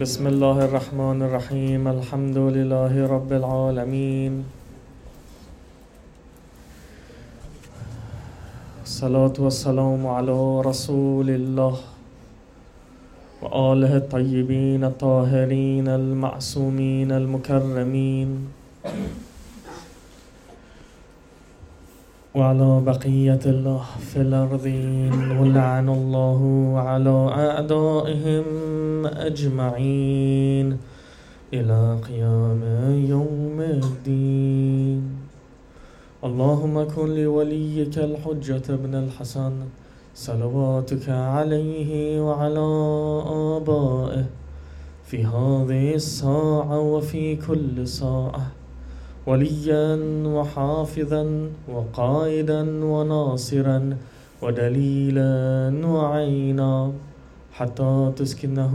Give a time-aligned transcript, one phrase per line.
[0.00, 1.88] بسم الله الرحمن الرحيم.
[1.88, 4.32] الحمد لله رب العالمين.
[8.88, 11.76] الصلاة والسلام على رسول الله
[13.42, 18.28] وآله الطيبين الطاهرين المعصومين المكرمين.
[22.34, 26.40] وعلى بقية الله في الأرضين ولعن الله
[26.78, 28.46] على أعدائهم
[29.06, 30.78] أجمعين
[31.52, 32.62] إلى قيام
[33.08, 35.02] يوم الدين.
[36.24, 39.52] اللهم كن لوليك الحجة ابن الحسن
[40.14, 42.66] صلواتك عليه وعلى
[43.56, 44.24] آبائه
[45.04, 48.61] في هذه الساعة وفي كل ساعة.
[49.26, 49.96] وليا
[50.36, 53.96] وحافظا وقائدا وناصرا
[54.42, 55.32] ودليلا
[55.86, 56.92] وعينا
[57.52, 58.74] حتى تسكنه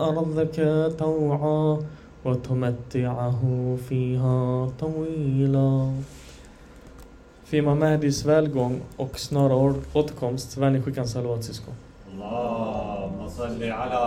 [0.00, 0.56] أرضك
[0.98, 1.78] طوعا
[2.24, 3.42] وتمتعه
[3.88, 5.90] فيها طويلا
[8.96, 9.54] och snara
[9.92, 10.56] återkomst.
[10.56, 11.74] Vänlig skicka en salat syskon.
[12.12, 14.04] اللهم صل على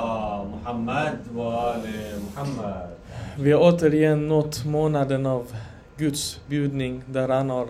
[0.53, 1.85] محمد وآل
[2.25, 2.89] محمد
[3.41, 5.55] Vi har återigen nått månaden av
[5.97, 7.67] Guds bjudning där han har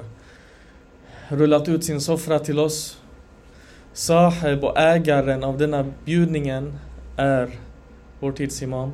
[1.27, 3.01] rullat ut sin soffra till oss.
[3.93, 6.73] Saheb och ägaren av denna bjudningen
[7.17, 7.49] är
[8.19, 8.91] vår tids imam.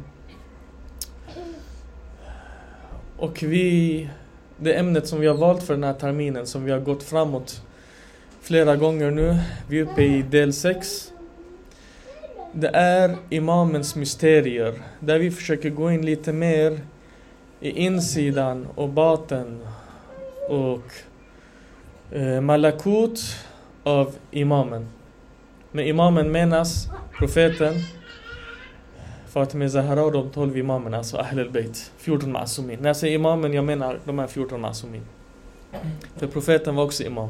[3.17, 4.09] Och vi,
[4.57, 7.61] det ämnet som vi har valt för den här terminen som vi har gått framåt
[8.41, 9.37] flera gånger nu.
[9.69, 11.11] Vi är uppe i del 6.
[12.53, 14.73] Det är imamens mysterier.
[14.99, 16.79] Där vi försöker gå in lite mer
[17.59, 19.59] i insidan och baten
[20.49, 20.83] och
[22.11, 23.35] eh, malakut
[23.83, 24.87] av imamen.
[25.71, 27.73] Med imamen menas profeten
[29.27, 31.91] Fatima Zahra och de 12 imamerna, alltså Ahl al-Bayt.
[31.97, 32.79] 14 masumin.
[32.79, 35.01] När jag säger imamen, jag menar de här 14 masumin.
[36.15, 37.29] För profeten var också imam.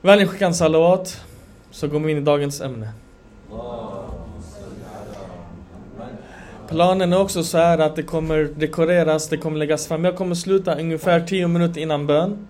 [0.00, 1.20] Vänligen skicka en salawat,
[1.70, 2.92] så går vi in i dagens ämne.
[6.68, 10.04] Planen är också så här att det kommer dekoreras, det kommer läggas fram.
[10.04, 12.48] Jag kommer sluta ungefär 10 minuter innan bön.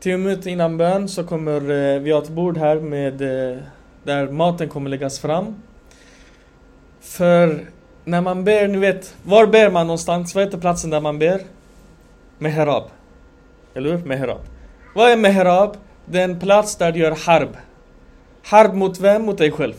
[0.00, 3.58] 10 minuter innan bön så kommer eh, vi ha ett bord här med eh,
[4.02, 5.62] där maten kommer läggas fram.
[7.00, 7.60] För
[8.04, 10.34] när man ber, ni vet, var ber man någonstans?
[10.34, 11.40] Vad heter platsen där man ber?
[12.38, 12.84] Meherab.
[13.74, 13.98] Eller hur?
[13.98, 14.40] Meherab.
[14.94, 15.76] Vad är Meherab?
[16.06, 17.56] Det är en plats där du gör harb.
[18.42, 19.22] Harb mot vem?
[19.22, 19.74] Mot dig själv.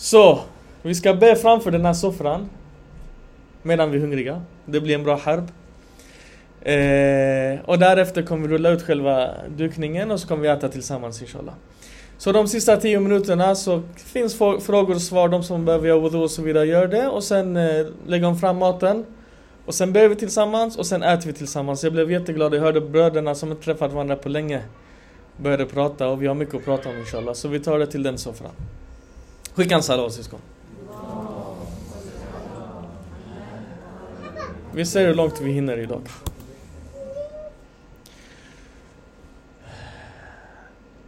[0.00, 0.40] Så,
[0.82, 2.50] vi ska be framför den här soffran.
[3.62, 4.42] Medan vi är hungriga.
[4.64, 5.50] Det blir en bra harb.
[6.60, 11.22] Eh, och därefter kommer vi rulla ut själva dukningen och så kommer vi äta tillsammans
[11.22, 11.54] inshallah.
[12.18, 16.18] Så de sista tio minuterna så finns frågor och svar, de som behöver göra wudu
[16.18, 19.04] och så vidare gör det och sen eh, lägger de fram maten.
[19.66, 21.84] Och sen ber vi tillsammans och sen äter vi tillsammans.
[21.84, 24.62] Jag blev jätteglad, jag hörde bröderna som inte träffat varandra på länge
[25.36, 27.34] började prata och vi har mycket att prata om inshallah.
[27.34, 28.52] Så vi tar det till den soffran.
[29.58, 30.40] Skicka en salat syskon.
[34.72, 36.02] Vi ser hur långt vi hinner idag.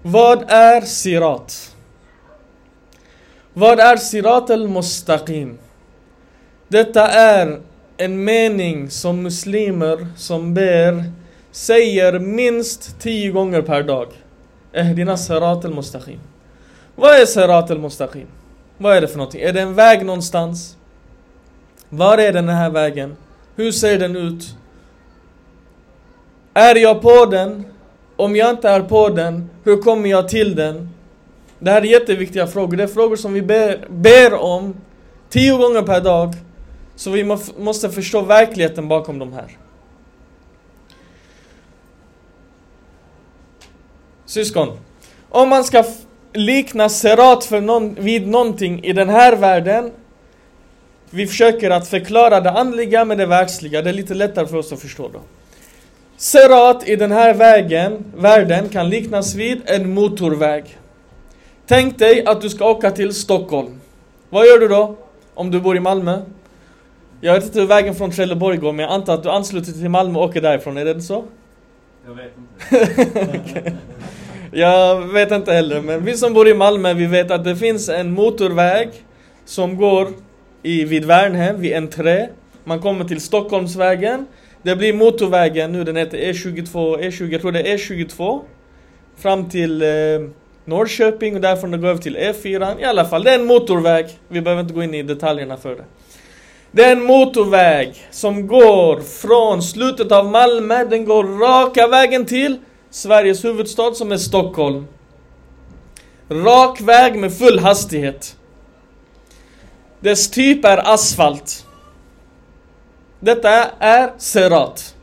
[0.03, 1.77] Vad är sirat?
[3.53, 5.59] Vad är sirat al-mustaqim?
[6.69, 7.61] Detta är
[7.97, 11.05] en mening som muslimer som ber
[11.51, 14.09] säger minst tio gånger per dag.
[14.73, 16.19] Ehdina sirat al-mustaqim.
[16.97, 18.27] Vad är sirat al-mustaqim?
[18.83, 19.41] Vad är det för någonting?
[19.41, 20.77] Är det en väg någonstans?
[21.89, 23.17] Var är den här vägen?
[23.57, 24.57] Hur ser den ut?
[26.55, 27.65] Är jag på den?
[28.17, 30.91] Om jag inte är på den, hur kommer jag till den?
[31.59, 32.77] Det här är jätteviktiga frågor.
[32.77, 34.75] Det är frågor som vi ber, ber om
[35.29, 36.35] tio gånger per dag.
[36.97, 37.25] Så vi
[37.59, 39.57] måste förstå verkligheten bakom de här.
[44.27, 44.79] Syskon,
[45.29, 45.85] om man ska
[46.33, 49.91] likna serat för någon, vid någonting i den här världen
[51.11, 54.73] vi försöker att förklara det andliga med det världsliga, det är lite lättare för oss
[54.73, 55.21] att förstå då.
[56.17, 60.79] Serat i den här vägen, världen kan liknas vid en motorväg.
[61.67, 63.81] Tänk dig att du ska åka till Stockholm.
[64.31, 64.97] Vad gör du då?
[65.35, 66.23] Om du bor i Malmö?
[67.21, 69.89] Jag vet inte hur vägen från Trelleborg går, men jag antar att du ansluter till
[69.89, 71.25] Malmö och åker därifrån, är det så?
[72.07, 73.73] Jag vet inte.
[74.53, 77.89] Jag vet inte heller, men vi som bor i Malmö, vi vet att det finns
[77.89, 78.89] en motorväg
[79.45, 80.09] som går
[80.63, 82.29] i, vid Värnhem, vid entré.
[82.65, 84.27] Man kommer till Stockholmsvägen.
[84.63, 88.41] Det blir motorvägen nu, den heter E22, E20, jag tror det är E22.
[89.17, 89.89] Fram till eh,
[90.65, 92.81] Norrköping och därifrån det går över till E4.
[92.81, 94.07] I alla fall, det är en motorväg.
[94.29, 95.85] Vi behöver inte gå in i detaljerna för det.
[96.73, 102.59] Det är en motorväg som går från slutet av Malmö, den går raka vägen till
[102.91, 104.87] Sveriges huvudstad som är Stockholm.
[106.29, 108.37] Rak väg med full hastighet.
[110.01, 111.67] Dess typ är asfalt.
[113.21, 114.95] Detta är Serat.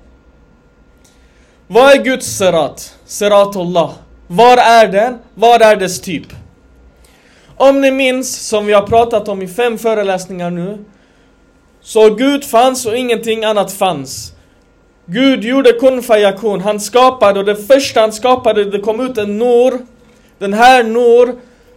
[1.67, 2.95] Vad är Guds Serat?
[3.05, 3.91] Seratullah.
[4.27, 5.17] Var är den?
[5.33, 6.27] Vad är dess typ?
[7.57, 10.85] Om ni minns, som vi har pratat om i fem föreläsningar nu,
[11.81, 14.33] så Gud fanns och ingenting annat fanns.
[15.09, 16.61] Gud gjorde kun fayakun.
[16.61, 19.73] Han skapade och det första han skapade det kom ut en nur.
[20.39, 21.35] Den här nur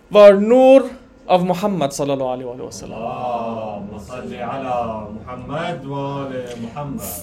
[0.09, 0.83] var nur
[1.27, 3.83] av Muhammad sallallahu alaihi wa sallam.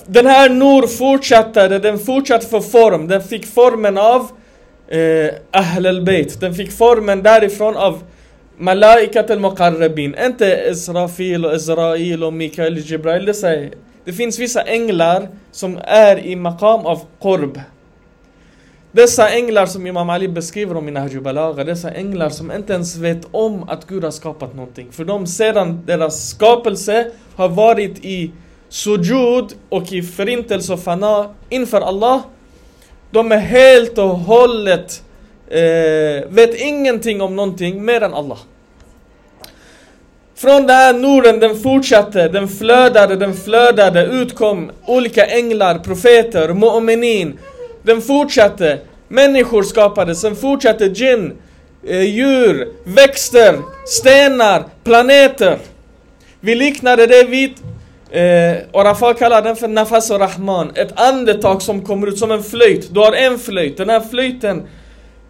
[0.06, 3.08] Den här nur fortsatte, den fortsatte få form.
[3.08, 4.32] Den fick formen av
[4.88, 6.40] eh, Ahl al-Bayt.
[6.40, 8.04] Den fick formen därifrån av
[8.58, 10.16] Malaikat al-Muqarrabin.
[10.26, 13.26] Inte Israfil och Israel och Mikael och Jibrail.
[13.26, 13.72] Det säger
[14.08, 17.62] det finns vissa änglar som är i maqam av qurb.
[18.92, 22.96] Dessa änglar som Imam Ali beskriver om i Nahju Balagha, dessa änglar som inte ens
[22.96, 24.92] vet om att Gud har skapat någonting.
[24.92, 28.32] För de sedan deras skapelse har varit i
[28.70, 32.22] sujud och i förintelse och fana inför Allah.
[33.12, 35.04] De är helt och hållet,
[35.48, 38.40] eh, vet ingenting om någonting mer än Allah.
[40.40, 47.34] Från den här Norden, den fortsatte, den flödade, den flödade, utkom olika änglar, profeter, mu'minin.
[47.84, 51.34] Den fortsatte, människor skapades, den fortsatte djinn,
[51.88, 53.56] eh, djur, växter,
[53.86, 55.58] stenar, planeter.
[56.40, 57.54] Vi liknade det vid,
[58.12, 62.44] eh, och kallar den för nafas och rahman, ett andetag som kommer ut som en
[62.44, 62.94] flöjt.
[62.94, 64.68] Du har en flöjt, den här flöjten,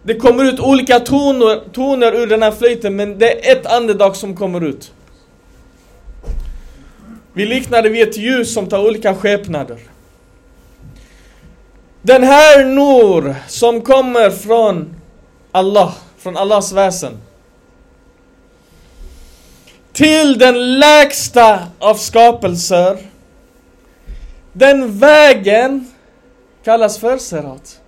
[0.02, 4.16] det kommer ut olika toner, toner ur den här flöjten men det är ett andetag
[4.16, 4.92] som kommer ut.
[7.38, 9.78] Vi liknar det vid ett ljus som tar olika skepnader.
[12.02, 14.94] Den här Nur som kommer från
[15.52, 17.18] Allah, från Allahs väsen.
[19.92, 22.98] Till den lägsta av skapelser.
[24.52, 25.92] Den vägen
[26.64, 27.80] kallas för Serat.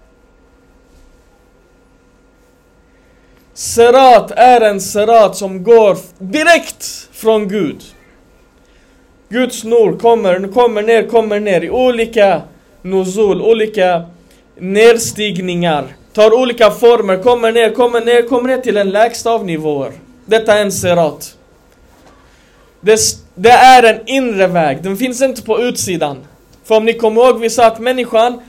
[3.54, 7.84] Serat är en serat som går direkt från Gud.
[9.32, 12.42] Guds nur kommer, kommer ner, kommer ner i olika
[12.82, 14.02] nuzul, olika
[14.58, 15.84] nedstigningar.
[16.12, 19.92] Tar olika former, kommer ner, kommer ner, kommer ner till en lägsta av nivåer.
[20.26, 21.36] Detta är en serat.
[22.80, 23.00] Det,
[23.34, 26.18] det är en inre väg, den finns inte på utsidan.
[26.64, 28.40] För om ni kommer ihåg, vi sa att människan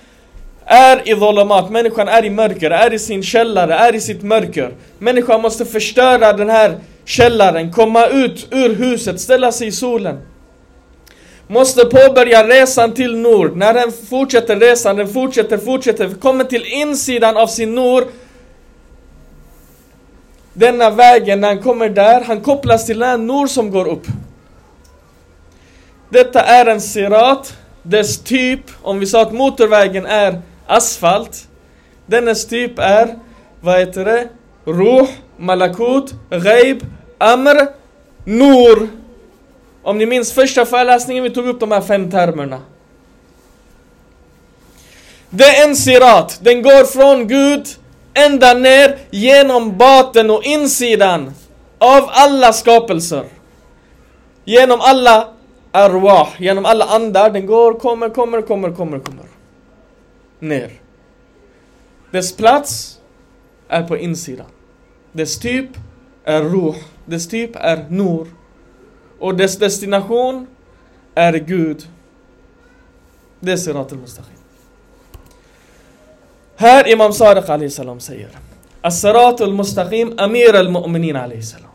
[0.66, 4.74] är i dholomat, människan är i mörker, är i sin källare, är i sitt mörker.
[5.00, 10.18] Människan måste förstöra den här källaren, komma ut ur huset, ställa sig i solen.
[11.52, 13.56] Måste påbörja resan till nord.
[13.56, 18.04] När den fortsätter resan, den fortsätter, fortsätter, kommer till insidan av sin nord.
[20.54, 24.06] Denna vägen, när han kommer där, han kopplas till den nord som går upp.
[26.10, 31.48] Detta är en sirat, dess typ, om vi sa att motorvägen är asfalt.
[32.06, 33.20] Dennes typ är,
[33.62, 34.28] vad heter det?
[34.66, 36.86] Ruh, malakut, ghaib,
[37.18, 37.68] amr,
[38.26, 39.01] nur.
[39.84, 42.62] Om ni minns första föreläsningen, vi tog upp de här fem termerna.
[45.30, 47.68] Det är en sirat, den går från Gud
[48.14, 51.34] ända ner genom baten och insidan
[51.78, 53.26] av alla skapelser.
[54.46, 55.28] Genom alla
[55.72, 59.26] arwah, genom alla andar, den går, kommer, kommer, kommer, kommer, kommer.
[60.40, 60.72] Ner.
[62.12, 63.00] Dess plats
[63.68, 64.48] är på insidan.
[65.12, 65.70] Dess typ
[66.24, 68.28] är ruh, dess typ är nur.
[69.22, 70.48] Och dess destination
[71.16, 71.88] är Gud.
[73.40, 74.38] Det är Sirat al-Mustaqim.
[76.56, 78.30] Här Imam Sadiq alayhi salam säger
[78.82, 81.70] As-Sirat al-Mustaqim Amir al-Mu'minin alayhi salam.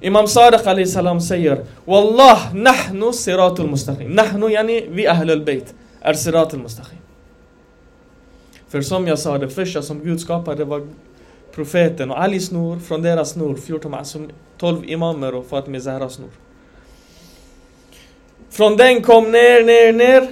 [0.00, 4.14] Imam Sadiq alayhi salam säger Wallah nahnu Sirat al-Mustaqim.
[4.14, 6.98] Nahnu yani vi Ahl al-Bayt är Sirat al-Mustaqim.
[8.68, 10.86] För som jag sa, det första som Gud skapade var
[11.54, 14.30] profeten och Ali snor från deras snor, 14 masum,
[14.60, 16.30] 12 imamer och Fatime Zahras snor.
[18.50, 20.28] Från den kom ner, ner, ner.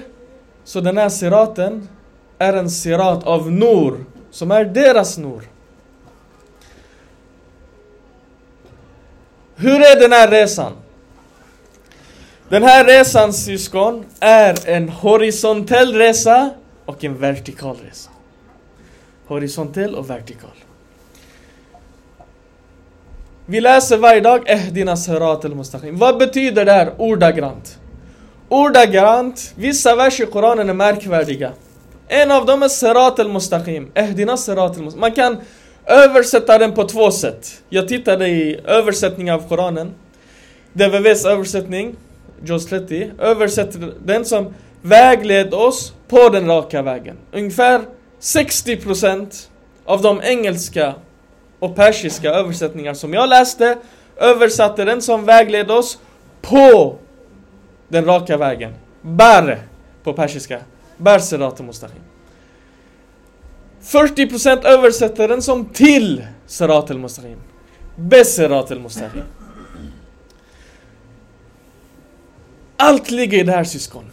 [0.63, 1.89] Så den här siraten
[2.37, 5.41] är en sirat av nur, som är deras nur.
[9.55, 10.73] Hur är den här resan?
[12.49, 16.49] Den här resan syskon är en horisontell resa
[16.85, 18.09] och en vertikal resa.
[19.27, 20.68] Horisontell och vertikal.
[23.51, 25.97] Vi läser varje dag Ehdina Sirat al-Mustaqim.
[25.97, 27.79] Vad betyder det här ordagrant?
[28.49, 31.51] Ordagrant, vissa verser i Koranen är märkvärdiga.
[32.07, 33.91] En av dem är Sirat al-Mustaqim.
[33.93, 34.99] Ehdina Sirat al-Mustaqim.
[34.99, 35.37] Man kan
[35.85, 37.63] översätta den på två sätt.
[37.69, 39.93] Jag tittade i översättning av Koranen.
[40.73, 41.95] DVVs översättning,
[42.45, 47.17] Jaws 30, översätter den som vägled oss på den raka vägen.
[47.31, 47.81] Ungefär
[48.21, 49.47] 60%
[49.85, 50.93] av de engelska
[51.59, 53.77] och persiska översättningar som jag läste
[54.17, 55.99] översatte den som vägled oss
[56.41, 56.97] på
[57.87, 58.73] den raka vägen.
[59.01, 59.59] Bär
[60.03, 60.59] på persiska.
[60.97, 62.01] Bär sirat mustaqim.
[63.83, 67.37] 40% översätter den som till sirat al-mustaqim.
[67.95, 69.23] Besirat al-mustaqim.
[72.77, 74.11] Allt ligger i det här syskon.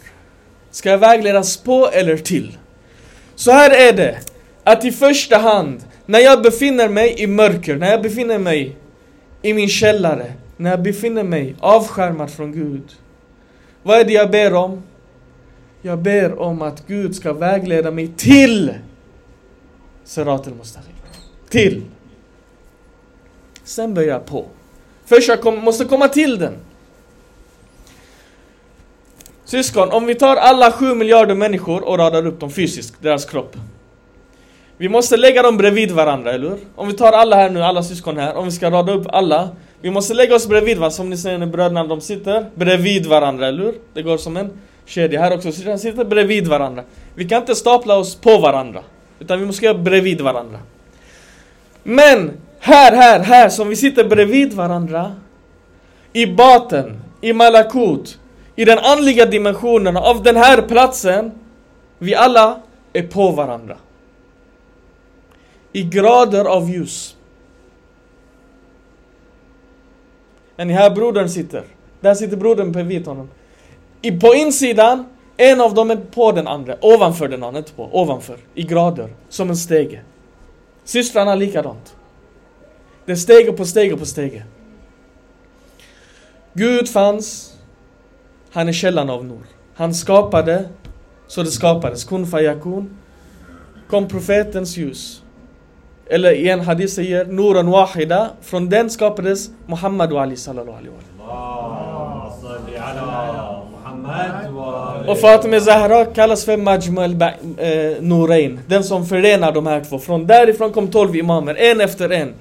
[0.70, 2.58] Ska jag vägledas på eller till?
[3.34, 4.18] Så här är det.
[4.64, 8.76] Att i första hand, när jag befinner mig i mörker, när jag befinner mig
[9.42, 12.82] i min källare, när jag befinner mig avskärmad från Gud.
[13.82, 14.82] Vad är det jag ber om?
[15.82, 18.74] Jag ber om att Gud ska vägleda mig till
[20.04, 20.92] Serat al-Mustaqim.
[21.48, 21.82] Till.
[23.64, 24.44] Sen börjar jag på.
[25.04, 26.56] Först jag kom, måste komma till den.
[29.44, 33.56] Syskon, om vi tar alla sju miljarder människor och radar upp dem fysiskt, deras kropp.
[34.78, 36.58] Vi måste lägga dem bredvid varandra, eller hur?
[36.74, 39.48] Om vi tar alla här nu, alla syskon här, om vi ska rada upp alla.
[39.80, 43.46] Vi måste lägga oss bredvid varandra, som ni ser när bröderna de sitter bredvid varandra,
[43.46, 43.74] eller hur?
[43.94, 44.50] Det går som en
[44.86, 46.82] kedja här också, så sitter bredvid varandra.
[47.14, 48.80] Vi kan inte stapla oss på varandra,
[49.18, 50.58] utan vi måste göra bredvid varandra.
[51.82, 55.12] Men här, här, här, som vi sitter bredvid varandra,
[56.12, 58.18] i baten, i malakut,
[58.56, 61.32] i den andliga dimensionen av den här platsen,
[61.98, 62.60] vi alla
[62.92, 63.76] är på varandra.
[65.76, 67.16] I grader av ljus.
[70.56, 71.64] Ni här brodern sitter.
[72.00, 73.28] Där sitter brodern bredvid honom.
[74.02, 75.04] I, på insidan,
[75.36, 76.76] en av dem är på den andra.
[76.80, 77.88] Ovanför den andra, inte på.
[77.92, 78.38] Ovanför.
[78.54, 79.10] I grader.
[79.28, 80.00] Som en stege.
[80.84, 81.96] Systrarna likadant.
[83.04, 84.42] Det är stege på stege på stege.
[86.52, 87.54] Gud fanns.
[88.50, 89.46] Han är källan av Nor.
[89.74, 90.68] Han skapade
[91.26, 92.04] så det skapades.
[92.04, 92.96] Kun fayakun.
[93.88, 95.22] Kom profetens ljus.
[96.08, 100.90] Eller i en hadith säger Nuran Wahida, från den skapades Muhammad och Ali sallallahu alaihi
[100.90, 101.16] wasallam.
[105.08, 109.98] Och Fatima Zahra kallas för Majmal eh, den som förenar de här två.
[109.98, 112.34] Från därifrån kom 12 imamer, en efter en.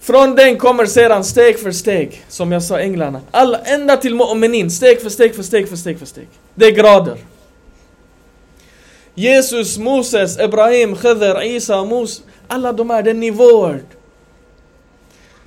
[0.00, 3.20] Från den kommer sedan steg för steg, som jag sa änglarna.
[3.30, 6.28] Alla, ända till Mu'minin, steg för steg för steg för steg för steg.
[6.54, 7.16] Det är grader.
[9.14, 13.82] Jesus, Moses, Ibrahim, Khidr, Isa, Mos, alla de här, det är nivåer.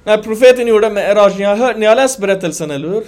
[0.03, 3.03] När profeten gjorde med Eraj, ni har, hört, ni har läst berättelsen, eller hur?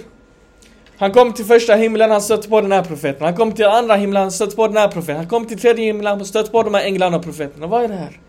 [0.98, 3.24] Han kom till första himlen, han stötte på den här profeten.
[3.24, 5.16] Han kom till andra himlen, han stötte på den här profeten.
[5.16, 7.66] Han kom till tredje himlen, han stötte på de här änglarna och profeterna.
[7.66, 8.20] Vad är det här?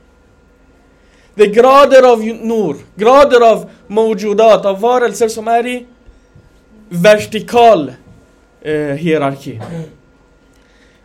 [1.36, 5.86] Det är grader av nur, grader av mojudat, av varelser som är i
[6.90, 7.94] vertikal
[8.62, 9.62] eh, hierarki.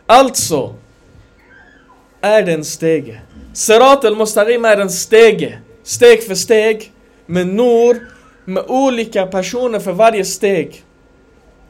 [0.05, 0.75] Alltså
[2.21, 3.21] är det en stege.
[3.55, 5.59] Sirat al-Mustaqim är en stege.
[5.83, 6.91] Steg för steg.
[7.25, 8.07] Med nur,
[8.45, 10.83] med olika personer för varje steg.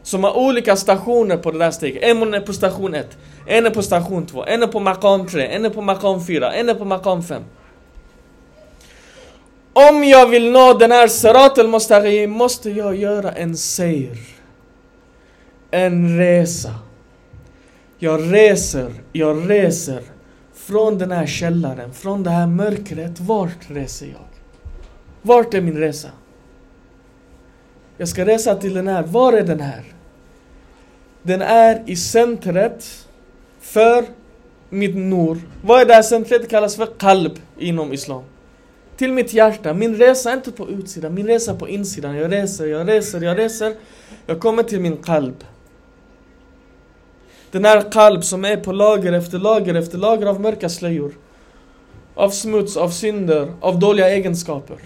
[0.03, 2.03] Som har olika stationer på det där steget.
[2.03, 5.47] En är på station 1, en är på station 2, en är på makam 3,
[5.47, 7.41] en är på makam 4, en är på makam 5.
[9.73, 14.17] Om jag vill nå den här Sirat al-Mustaqim måste jag göra en seir.
[15.71, 16.75] En resa.
[17.99, 20.01] Jag reser, jag reser
[20.67, 23.19] från den här källaren, från det här mörkret.
[23.19, 24.27] Vart reser jag?
[25.21, 26.09] Vart är min resa?
[27.97, 29.03] Jag ska resa till den här.
[29.03, 29.83] Var är den här?
[31.23, 33.07] Den är i centret
[33.59, 34.05] för
[34.69, 35.39] mitt nur.
[35.63, 36.41] Vad är det här centret?
[36.41, 38.23] Det kallas för kalb inom islam.
[38.97, 39.73] Till mitt hjärta.
[39.73, 42.15] Min resa är inte på utsidan, min resa är på insidan.
[42.15, 43.75] Jag reser, jag reser, jag reser.
[44.25, 45.43] Jag kommer till min kalb.
[47.55, 51.13] Den här kalb som är på lager efter lager efter lager av mörka slöjor.
[52.15, 54.77] Av smuts, av synder, av dåliga egenskaper.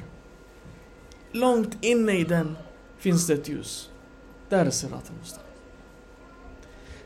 [1.32, 2.58] Långt inne i den
[2.98, 3.90] finns det ett ljus.
[4.50, 5.46] Där är Sirat Mustaqim.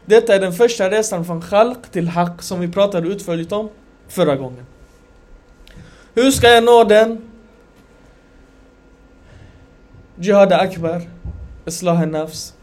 [0.05, 3.70] Detta är den första resan från Khalq till Haq som vi pratade utförligt om
[4.08, 4.65] förra gången.
[6.13, 7.22] Hur ska jag nå den?
[10.15, 11.01] Jihad Akbar,
[11.65, 12.53] Islah nafs.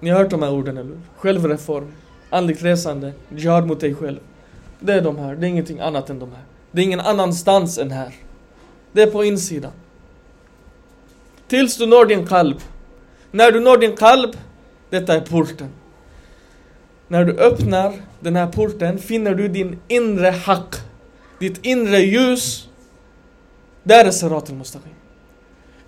[0.00, 1.00] Ni har hört de här orden, eller hur?
[1.16, 1.92] Självreform,
[2.30, 4.18] andligt resande, jihad mot dig själv.
[4.80, 6.42] Det är de här, det är ingenting annat än de här.
[6.70, 8.14] Det är ingen annanstans än här.
[8.92, 9.72] Det är på insidan.
[11.48, 12.60] Tills du når din kalb.
[13.30, 14.36] När du når din kalb,
[14.90, 15.68] detta är porten.
[17.08, 20.74] När du öppnar den här porten finner du din inre hack.
[21.38, 22.68] Ditt inre ljus.
[23.82, 24.92] Där är Serat al-Mustaqim.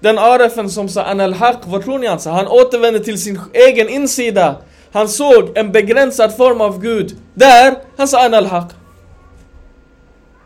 [0.00, 2.30] Den arefen som sa Anal Haq, vad tror ni han sa?
[2.33, 4.57] Han återvände till sin egen insida.
[4.92, 7.16] Han såg en begränsad form av Gud.
[7.35, 8.73] Där, han sa Anal Haq.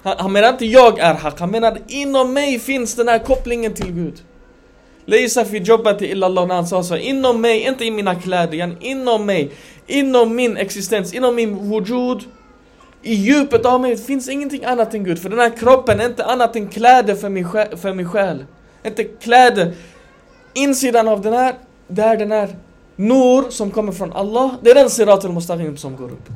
[0.03, 3.75] Han, han menar inte jag är Haq, han menar inom mig finns den här kopplingen
[3.75, 4.23] till Gud.
[5.05, 9.27] Leisa fi jobbati illallah när han sa så, inom mig, inte i mina kläder, inom
[9.27, 9.51] mig,
[9.87, 12.23] inom min existens, inom min wujud,
[13.03, 15.19] i djupet av mig finns ingenting annat än Gud.
[15.19, 17.77] För den här kroppen är inte annat än kläder för min själ.
[17.77, 18.45] För min själ.
[18.85, 19.75] Inte kläder.
[20.55, 21.55] Insidan av den här,
[21.89, 22.57] där den här
[23.02, 26.30] Nur som kommer från Allah, det är den Sirat al-Mustaqim som går upp.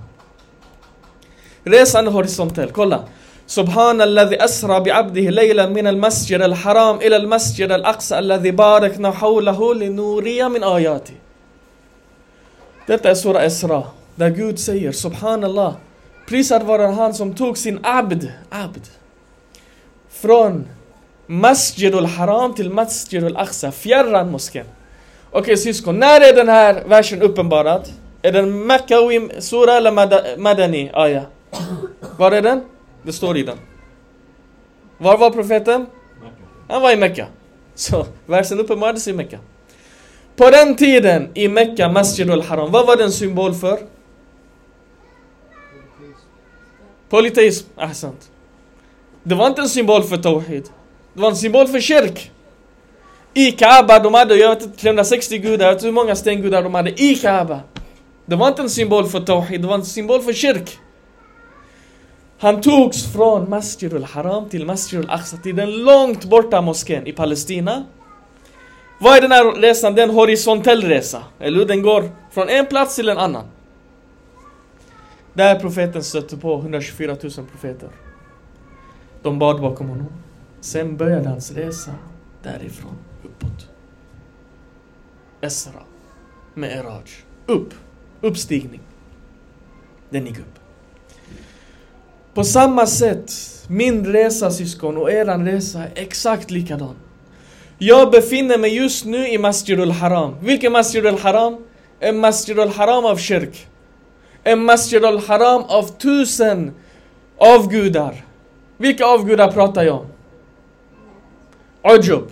[1.63, 3.03] Resan är horisontell, kolla.
[3.51, 10.47] سبحان الذي أسرى بعبده ليلا من المسجد الحرام إلى المسجد الأقصى الذي باركنا حوله لنوريا
[10.47, 11.13] من آياته
[12.87, 13.83] Detta är Sura Esra,
[14.15, 15.73] där Gud säger Subhanallah
[16.27, 18.87] Prisad vare han som tog sin abd, abd
[20.09, 20.67] Från
[21.27, 24.65] Masjid al-Haram till Masjid al-Aqsa, fjärran moskén
[25.36, 27.88] Okej okay, syskon, när är den här versen uppenbarad?
[28.22, 31.22] Är den Mekkawi Sura eller Madani aya?
[32.18, 32.60] Var är den?
[33.02, 33.58] Det står i den.
[34.98, 35.86] Var var profeten?
[36.68, 37.26] Han var i Mecka.
[37.74, 39.38] Så versen uppenbarades i Mecka.
[40.36, 43.78] På den tiden i Mecka, Masjid al-Haram, vad var den symbol för?
[47.08, 48.30] Polyteism, ahsant.
[49.22, 50.64] Det var inte en symbol för Tawhid.
[51.14, 52.32] Det var en symbol för kyrk.
[53.38, 56.62] I Kaaba, de hade, jag vet inte, 360 gudar, jag vet inte hur många stengudar
[56.62, 57.60] de hade i Kaaba.
[58.26, 60.78] Det var inte en symbol för Tawhid, det var en symbol för kyrk.
[62.38, 67.84] Han togs från Masjid al-Haram till Masjid al-Aqsa, till den långt borta moskén i Palestina.
[69.00, 69.94] Vad är den här resan?
[69.94, 71.22] Det är en horisontell resa.
[71.40, 71.66] Eller hur?
[71.66, 73.44] Den går från en plats till en annan.
[75.32, 77.88] Där profeten stötte på 124 000 profeter.
[79.22, 80.08] De bad bakom honom.
[80.60, 81.90] Sen började hans resa
[82.42, 82.96] därifrån
[83.36, 83.68] uppåt.
[85.40, 85.82] Esra.
[86.54, 87.02] Med Eraj.
[87.46, 87.74] Upp.
[88.20, 88.80] Uppstigning.
[90.10, 90.58] Den gick upp.
[92.34, 93.32] På samma sätt,
[93.68, 96.94] min resa syskon och eran resa är exakt likadan.
[97.78, 100.34] Jag befinner mig just nu i Masjid al-Haram.
[100.40, 101.64] Vilken Masjid al-Haram?
[102.00, 103.66] En Masjid al-Haram av kyrk.
[104.42, 106.74] En Masjid al-Haram av tusen
[107.38, 108.24] avgudar.
[108.76, 110.06] Vilka avgudar pratar jag om?
[111.92, 112.30] Ujub,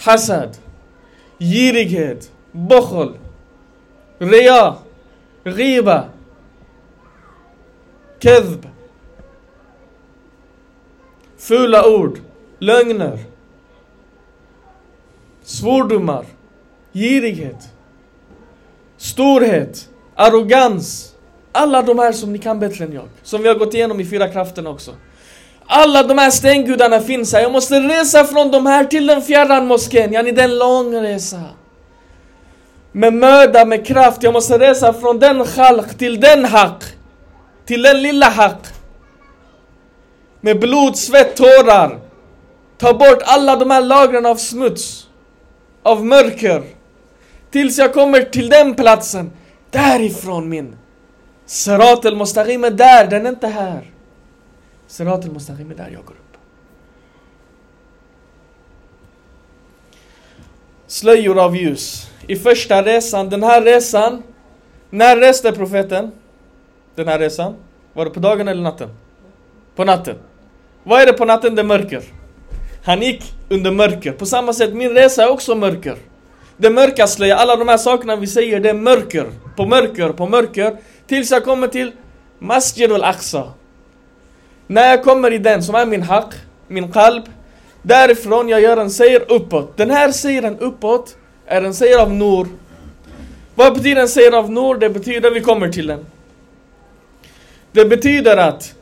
[0.00, 0.56] Hasad,
[1.38, 3.18] girighet, Bokhol,
[4.18, 4.76] Ria,
[5.44, 6.08] Riba,
[8.18, 8.66] kezb,
[11.38, 12.18] Fula ord,
[12.58, 13.18] lögner,
[15.42, 16.26] svordomar,
[16.92, 17.68] girighet,
[18.96, 21.14] storhet, arrogans.
[21.52, 23.08] Alla de här som ni kan bättre än jag.
[23.22, 24.94] Som vi har gått igenom i fyra krafterna också.
[25.72, 27.40] Alla de här stengudarna finns här.
[27.40, 30.12] Jag måste resa från de här till den fjärran moskén.
[30.12, 31.42] Yani det är en lång resa.
[32.92, 34.22] Med möda, med kraft.
[34.22, 36.84] Jag måste resa från den khalq till den haq.
[37.66, 38.58] Till den lilla haq.
[40.40, 41.98] Med blod, svett, tårar.
[42.78, 45.06] Ta bort alla de här lagren av smuts.
[45.82, 46.62] Av mörker.
[47.50, 49.32] Tills jag kommer till den platsen.
[49.70, 50.76] Därifrån min.
[51.46, 53.89] Serat al-Mustaqim är där, den är inte här.
[54.90, 56.36] Sirat al-Mustaqim är där jag går upp.
[60.86, 62.10] Slöjor av ljus.
[62.26, 64.22] I första resan, den här resan.
[64.90, 66.10] När reste profeten?
[66.94, 67.54] Den här resan?
[67.92, 68.88] Var det på dagen eller natten?
[69.76, 70.16] På natten.
[70.82, 71.54] Vad är det på natten?
[71.54, 72.02] Det är mörker.
[72.84, 74.12] Han gick under mörker.
[74.12, 75.96] På samma sätt, min resa är också mörker.
[76.56, 79.30] Det mörka slöja, alla de här sakerna vi säger, det är mörker.
[79.56, 80.76] På mörker, på mörker.
[81.06, 81.92] Tills jag kommer till
[82.38, 83.52] Masjid al-Aqsa.
[84.70, 86.34] När jag kommer i den som är min haq,
[86.68, 87.24] min kalb.
[87.82, 89.76] Därifrån jag gör en seger uppåt.
[89.76, 92.46] Den här segern uppåt är en seger av Nur.
[93.54, 94.78] Vad betyder en seger av Nur?
[94.78, 96.06] Det betyder, vi kommer till den.
[97.72, 98.74] Det betyder att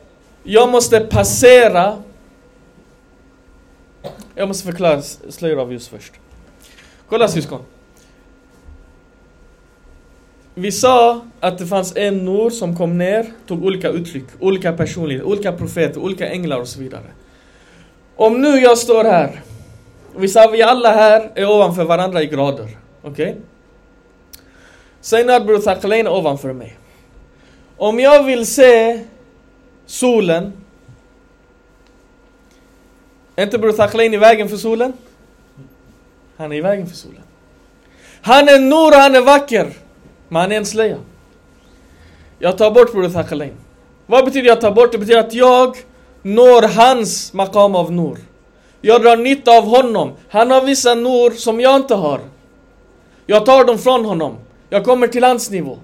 [0.43, 2.03] jag måste passera
[4.35, 6.13] Jag måste förklara slöjor av ljus först
[7.09, 7.61] Kolla syskon
[10.59, 15.27] vi sa att det fanns en Nur som kom ner, tog olika uttryck, olika personligheter,
[15.27, 17.03] olika profeter, olika änglar och så vidare
[18.15, 19.41] Om nu jag står här
[20.15, 22.67] Vi sa vi alla här är ovanför varandra i grader,
[23.01, 23.29] okej?
[23.29, 23.35] Okay?
[25.01, 26.77] Zainab Thaklein är ovanför mig
[27.77, 28.99] Om jag vill se
[29.85, 30.53] solen
[33.35, 34.93] är inte Bror Thaklein i vägen för solen?
[36.37, 37.21] Han är i vägen för solen.
[38.21, 39.73] Han är Nur, han är vacker.
[40.29, 40.97] Men han är en slöja.
[42.39, 43.53] Jag tar bort Broder Thakalain.
[44.05, 44.91] Vad betyder jag tar bort?
[44.91, 45.77] Det betyder att jag
[46.21, 48.17] når hans makam av Nur.
[48.81, 50.11] Jag drar nytta av honom.
[50.29, 52.19] Han har vissa Nur som jag inte har.
[53.25, 54.35] Jag tar dem från honom.
[54.69, 55.77] Jag kommer till hans nivå.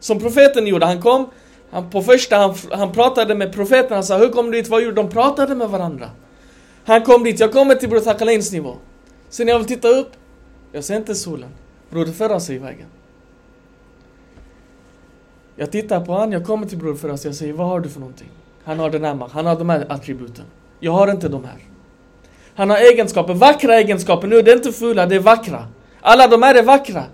[0.00, 0.86] Som profeten gjorde.
[0.86, 1.30] Han kom,
[1.70, 3.92] han, på första, han, han pratade med profeten.
[3.92, 4.68] Han sa, hur kom du dit?
[4.68, 5.08] Vad gjorde de?
[5.10, 6.10] pratade med varandra.
[6.84, 7.40] Han kom dit.
[7.40, 8.76] Jag kommer till Broder Thakalains nivå.
[9.28, 10.10] Sen när jag vill titta upp,
[10.72, 11.50] jag ser inte solen.
[11.90, 12.86] Broder Ferras sig i vägen.
[15.60, 18.00] Jag tittar på han, jag kommer till Bror Ferras, jag säger, vad har du för
[18.00, 18.28] någonting?
[18.64, 20.44] Han har den här han har de här attributen.
[20.80, 21.56] Jag har inte de här.
[22.54, 24.28] Han har egenskaper, vackra egenskaper.
[24.28, 25.66] Nu är det inte fula, det är vackra.
[26.00, 27.04] Alla de här är vackra.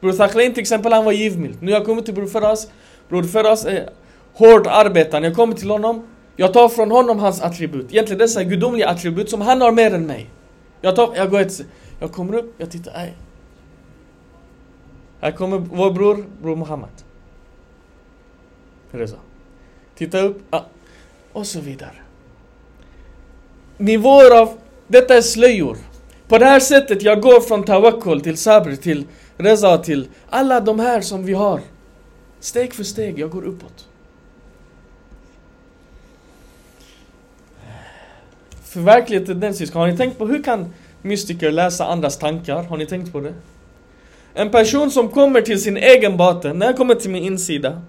[0.00, 1.56] Bror Thakhlin till exempel, han var givmild.
[1.60, 2.70] Nu har jag kommit till Bror Ferraz.
[3.08, 3.88] Bror Ferraz eh, är
[4.34, 5.28] hårt arbetande.
[5.28, 6.06] Jag kommer till honom.
[6.36, 7.92] Jag tar från honom hans attribut.
[7.92, 10.30] Egentligen dessa gudomliga attribut som han har mer än mig.
[10.80, 11.60] Jag, tar, jag går ett...
[12.00, 13.16] Jag kommer upp, jag tittar, nej.
[15.20, 16.90] Här kommer vår bror, bror Muhammad.
[18.92, 19.16] Reza.
[19.94, 20.62] Titta upp, ah,
[21.32, 21.94] och så vidare.
[23.76, 25.76] Nivåer av, detta är slöjor.
[26.28, 30.78] På det här sättet jag går från tawakkul till sabr till reza till alla de
[30.80, 31.60] här som vi har.
[32.40, 33.88] Steg för steg, jag går uppåt.
[38.64, 39.78] Förverkliga tendensiska.
[39.78, 42.62] har ni tänkt på hur kan mystiker läsa andras tankar?
[42.62, 43.34] Har ni tänkt på det?
[44.34, 47.82] En person som kommer till sin egen baten, när jag kommer till min insida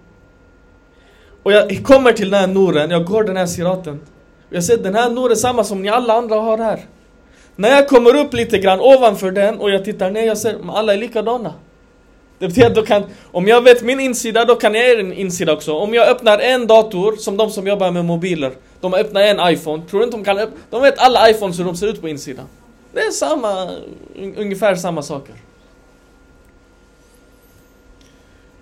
[1.43, 3.99] och jag kommer till den här noren, jag går den här siraten.
[4.49, 6.79] Jag ser den här noren är samma som ni alla andra har här.
[7.55, 10.75] När jag kommer upp lite grann ovanför den och jag tittar ner, jag ser att
[10.75, 11.53] alla är likadana.
[12.39, 15.53] Det betyder att då kan, om jag vet min insida, då kan jag er insida
[15.53, 15.73] också.
[15.73, 18.51] Om jag öppnar en dator, som de som jobbar med mobiler,
[18.81, 21.65] de öppnar en iPhone, tror du inte de kan öppna, de vet alla iPhones hur
[21.65, 22.45] de ser ut på insidan.
[22.93, 23.69] Det är samma,
[24.37, 25.35] ungefär samma saker.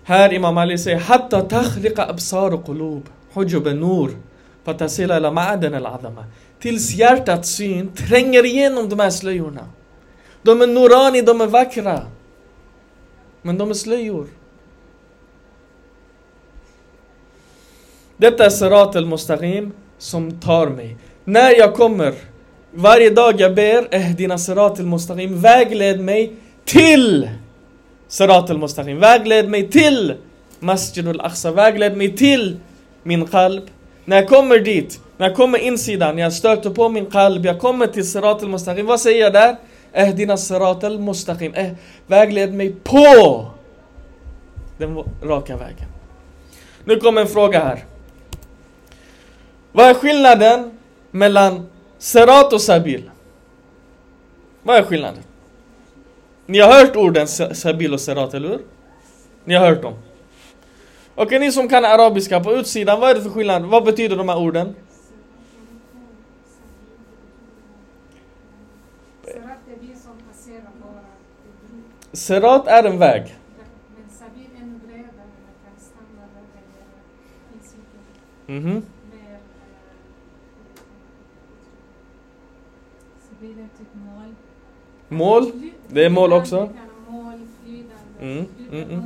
[0.04, 4.12] Här Imam Ali säger Hatta takhliqa absar qulub hujub nur
[4.66, 6.26] fatasila ila ma'adan al-azama
[6.62, 9.68] Tills hjärtats syn tränger igenom de här slöjorna.
[10.42, 12.02] De är Norani, de är vackra.
[13.42, 14.28] Men de är slöjor.
[18.18, 20.98] Detta är Sirat al-Mustaqim som tar mig.
[21.24, 22.14] När jag kommer,
[22.72, 26.36] varje dag jag ber Ehdina Sirat al-Mustaqim, vägled mig
[26.66, 27.30] till
[28.12, 29.00] Sirat al-Mustaqim.
[29.00, 30.16] Vägled mig till
[30.60, 31.52] Masjid al-Aqsa.
[31.52, 32.60] Vägled mig till
[33.04, 33.64] min qalb.
[34.06, 37.88] När jag kommer dit, när jag kommer insidan, jag stöter på min qalb, jag kommer
[37.88, 38.86] till Sirat al-Mustaqim.
[38.86, 39.56] Vad säger jag där?
[39.94, 41.54] Ehdina Sirat al-Mustaqim.
[41.54, 41.72] Eh,
[42.08, 43.48] vägled mig på
[44.78, 45.88] den raka vägen.
[46.86, 47.86] Nu kommer en fråga här.
[49.72, 50.72] Vad är skillnaden
[51.12, 53.10] mellan Sirat och Sabil?
[54.64, 55.24] Vad är skillnaden?
[56.52, 58.60] Ni har hört orden Sabil och Sirat, eller hur?
[59.44, 59.94] Ni har hört dem?
[61.16, 63.64] Okej, ni som kan arabiska, på utsidan, vad är det för skillnad?
[63.64, 64.76] Vad betyder de här orden?
[72.12, 73.36] Serat är en väg.
[78.48, 78.82] Mm -hmm.
[85.12, 85.52] Mål?
[85.94, 86.70] Det är mål också?
[88.22, 89.04] Mm, mm, mm.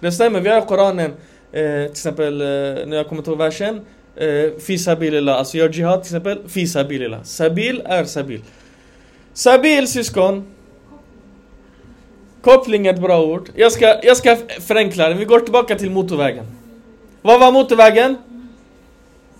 [0.00, 1.10] Det stämmer, vi har Koranen,
[1.52, 2.46] eh, till exempel, eh,
[2.86, 3.80] när jag kommer till versen,
[4.16, 7.22] eh, Fi sabilillah, alltså gör jihad till exempel, Fi sabilillah.
[7.22, 8.44] Sabil är sabil.
[9.32, 10.46] Sabil syskon,
[12.42, 13.50] koppling är ett bra ord.
[13.54, 16.46] Jag ska, jag ska förenkla det, vi går tillbaka till motorvägen.
[17.22, 18.16] Vad var motorvägen?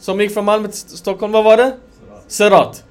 [0.00, 1.72] Som gick från Malmö till Stockholm, vad var det?
[2.28, 2.84] Serat.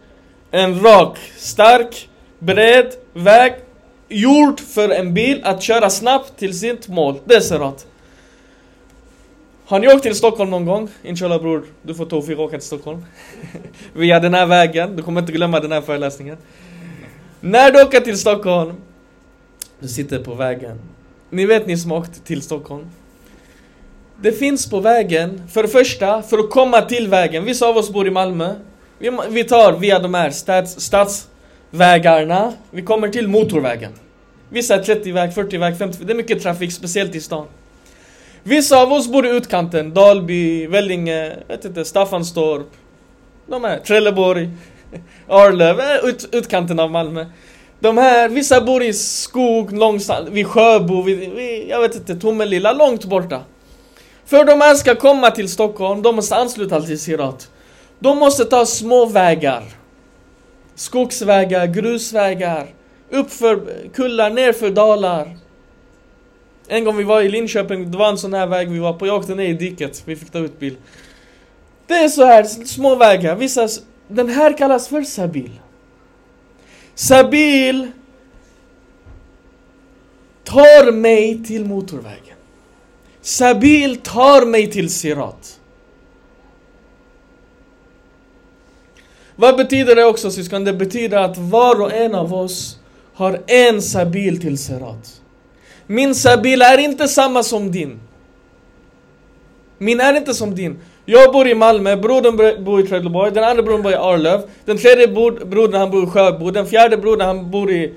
[0.51, 2.09] En rak, stark,
[2.39, 3.53] bred väg
[4.07, 7.19] gjord för en bil att köra snabbt till sitt mål.
[7.25, 7.87] Det är Serat.
[9.65, 10.89] Har ni åkt till Stockholm någon gång?
[11.03, 13.05] Inshallah bror, du får Tofik åka till Stockholm.
[13.93, 16.37] Via den här vägen, du kommer inte glömma den här föreläsningen.
[17.39, 18.75] När du åker till Stockholm,
[19.79, 20.79] du sitter på vägen.
[21.29, 22.89] Ni vet ni som åkt till Stockholm.
[24.21, 27.45] Det finns på vägen, för det första, för att komma till vägen.
[27.45, 28.55] Vissa av oss bor i Malmö.
[29.01, 33.91] Vi, vi tar via de här stads, stadsvägarna, vi kommer till motorvägen.
[34.49, 37.47] Vissa är 30-väg, 40-väg, 50 Det är mycket trafik, speciellt i stan.
[38.43, 42.67] Vissa av oss bor i utkanten, Dalby, Vellinge, vet inte, Staffanstorp.
[43.47, 44.49] De här, Trelleborg,
[45.27, 47.25] Arlöv, ut, utkanten av Malmö.
[47.79, 52.73] De här, vissa bor i skog, långsamt, vid Sjöbo, vid, vid, jag vet inte, Tomelilla,
[52.73, 53.41] långt borta.
[54.25, 57.49] För de här ska komma till Stockholm, de måste ansluta till Sirat.
[57.99, 59.63] De måste ta små vägar.
[60.75, 62.67] skogsvägar, grusvägar,
[63.09, 63.61] uppför
[63.93, 65.37] kullar, nerför dalar.
[66.67, 69.07] En gång vi var i Linköping, det var en sån här väg vi var på,
[69.07, 70.77] jag åkte ner i diket, vi fick ta ut bil.
[71.87, 73.67] Det är så här små vägar, vissa,
[74.07, 75.59] den här kallas för Sabil.
[76.95, 77.91] Sabil
[80.43, 82.35] tar mig till motorvägen.
[83.21, 85.58] Sabil tar mig till Sirat.
[89.39, 90.63] Vad betyder det också syskon?
[90.63, 92.77] Det betyder att var och en av oss
[93.13, 95.21] har en Sabil till serat
[95.87, 97.99] Min Sabil är inte samma som din.
[99.77, 100.79] Min är inte som din.
[101.05, 104.77] Jag bor i Malmö, brodern bor i Trelleborg, den andra brodern bor i Arlöv, den
[104.77, 105.07] tredje
[105.45, 107.93] brodern han bor i Sjöbo, den fjärde brodern han bor i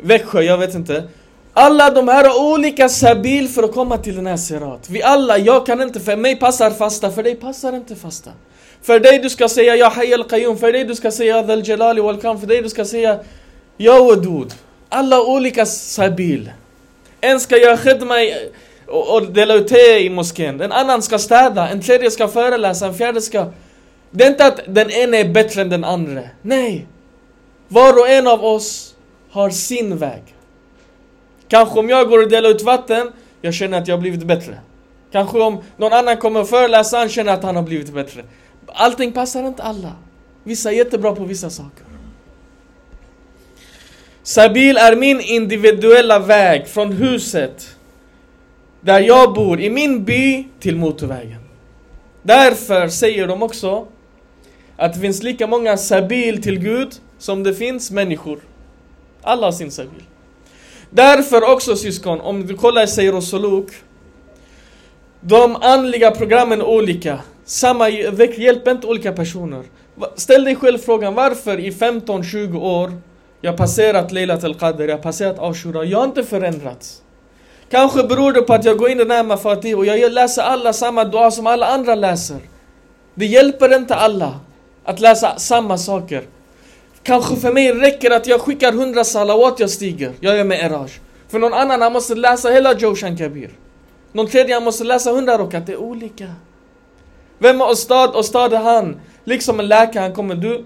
[0.00, 1.04] Växjö, jag vet inte.
[1.52, 5.38] Alla de här har olika sabil för att komma till den här serat Vi alla,
[5.38, 8.30] jag kan inte, för mig passar fasta, för dig passar inte fasta.
[8.82, 12.00] För dig du ska säga Ja Hayy al-Qayyum, för dig du ska säga Dhal Jalali
[12.00, 13.18] wal Kam, för dig du ska säga
[13.76, 14.54] Ja Wadud.
[14.88, 16.52] Alla olika sabil.
[17.20, 18.14] En ska göra khidma
[18.86, 20.60] och, dela ut te i moskén.
[20.60, 23.46] En annan ska städa, en tredje ska föreläsa, en fjärde ska...
[24.10, 26.22] Det är inte att den ena är bättre än den andra.
[26.42, 26.86] Nej!
[27.68, 28.94] Var och en av oss
[29.30, 30.22] har sin väg.
[31.48, 34.58] Kanske om jag går och delar ut vatten, jag känner att jag har blivit bättre.
[35.12, 38.22] Kanske om någon annan kommer och föreläsa, han känner att han har blivit bättre.
[38.74, 39.92] Allting passar inte alla.
[40.44, 41.84] Vissa är jättebra på vissa saker.
[44.22, 47.76] Sabil är min individuella väg från huset
[48.80, 51.40] där jag bor, i min by, till motorvägen.
[52.22, 53.86] Därför säger de också
[54.76, 58.40] att det finns lika många sabil till Gud som det finns människor.
[59.22, 60.02] Alla har sin sabil.
[60.90, 63.70] Därför också syskon, om du kollar i Seir och Soluk,
[65.20, 67.20] de andliga programmen är olika.
[67.48, 69.62] Samma hjälper inte olika personer.
[70.16, 72.92] Ställ dig själv frågan varför i 15-20 år
[73.40, 77.02] jag passerat Leilat al-Qadr, jag har passerat Ashura, jag har inte förändrats.
[77.70, 80.72] Kanske beror det på att jag går in i den här och jag läser alla
[80.72, 82.38] samma dua som alla andra läser.
[83.14, 84.40] Det hjälper inte alla
[84.84, 86.22] att läsa samma saker.
[87.02, 90.90] Kanske för mig räcker att jag skickar hundra salawat jag stiger, jag gör med eraj.
[91.28, 93.50] För någon annan han måste läsa hela Joshan Kabir.
[94.12, 96.26] Någon tredje han måste läsa hundra rokat, det är olika.
[97.38, 98.16] Vem är Ostad?
[98.16, 99.00] Ostad är han.
[99.24, 100.64] Liksom en läkare, han kommer du.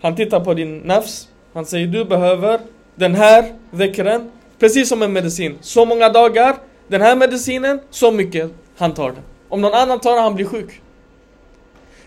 [0.00, 1.28] Han tittar på din nafs.
[1.52, 2.60] Han säger du behöver
[2.94, 4.30] den här dhikren.
[4.58, 5.58] Precis som en medicin.
[5.60, 6.56] Så många dagar,
[6.88, 9.22] den här medicinen, så mycket han tar den.
[9.48, 10.80] Om någon annan tar den, han blir sjuk.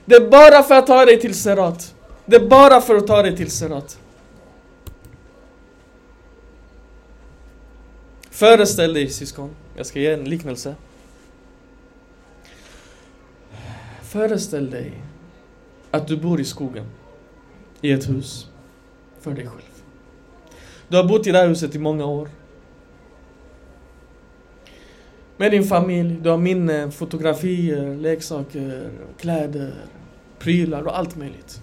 [0.05, 1.95] Det är bara för att ta dig till Serat.
[2.25, 3.97] Det är bara för att ta dig till Serat.
[8.31, 10.75] Föreställ dig syskon, jag ska ge en liknelse.
[14.13, 14.91] Föreställ dig
[15.91, 16.85] att du bor i skogen,
[17.81, 18.47] i ett hus,
[19.19, 19.83] för dig själv.
[20.87, 22.29] Du har bott i det här huset i många år.
[25.37, 29.73] Med din familj, du har minnen, fotografier, leksaker, kläder,
[30.39, 31.61] prylar och allt möjligt.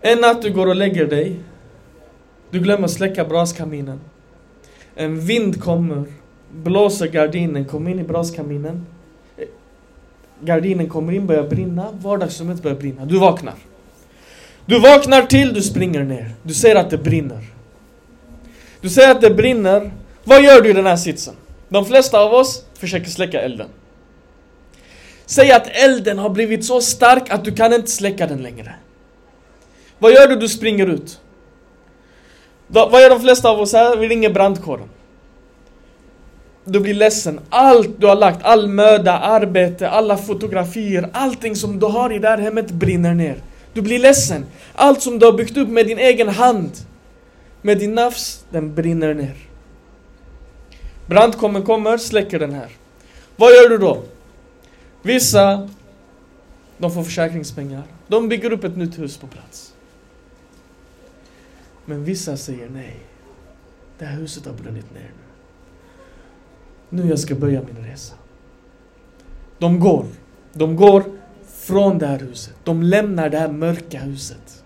[0.00, 1.40] En natt du går och lägger dig.
[2.50, 4.00] Du glömmer släcka braskaminen.
[4.94, 6.04] En vind kommer,
[6.52, 8.86] blåser gardinen, kommer in i braskaminen.
[10.40, 13.04] Gardinen kommer in, börjar brinna, vardagsrummet börjar brinna.
[13.04, 13.54] Du vaknar.
[14.66, 16.30] Du vaknar till, du springer ner.
[16.42, 17.44] Du ser att det brinner.
[18.80, 19.90] Du ser att det brinner.
[20.24, 21.34] Vad gör du i den här sitsen?
[21.68, 23.68] De flesta av oss försöker släcka elden.
[25.26, 28.74] Säg att elden har blivit så stark att du kan inte släcka den längre.
[29.98, 30.36] Vad gör du?
[30.36, 31.20] Du springer ut.
[32.66, 33.96] Vad gör de flesta av oss här?
[33.96, 34.88] Vi ringer brandkåren.
[36.64, 37.40] Du blir ledsen.
[37.48, 42.28] Allt du har lagt, all möda, arbete, alla fotografier, allting som du har i det
[42.28, 43.42] här hemmet brinner ner.
[43.72, 44.46] Du blir ledsen.
[44.74, 46.70] Allt som du har byggt upp med din egen hand,
[47.62, 49.36] med din nafs, den brinner ner.
[51.06, 52.68] Brandkåren kommer, släcker den här.
[53.36, 54.02] Vad gör du då?
[55.02, 55.68] Vissa,
[56.78, 57.82] de får försäkringspengar.
[58.08, 59.74] De bygger upp ett nytt hus på plats.
[61.84, 62.96] Men vissa säger nej.
[63.98, 65.29] Det här huset har brunnit ner nu.
[66.90, 68.14] Nu jag ska börja min resa.
[69.58, 70.04] De går.
[70.52, 71.04] De går
[71.56, 72.54] från det här huset.
[72.64, 74.64] De lämnar det här mörka huset.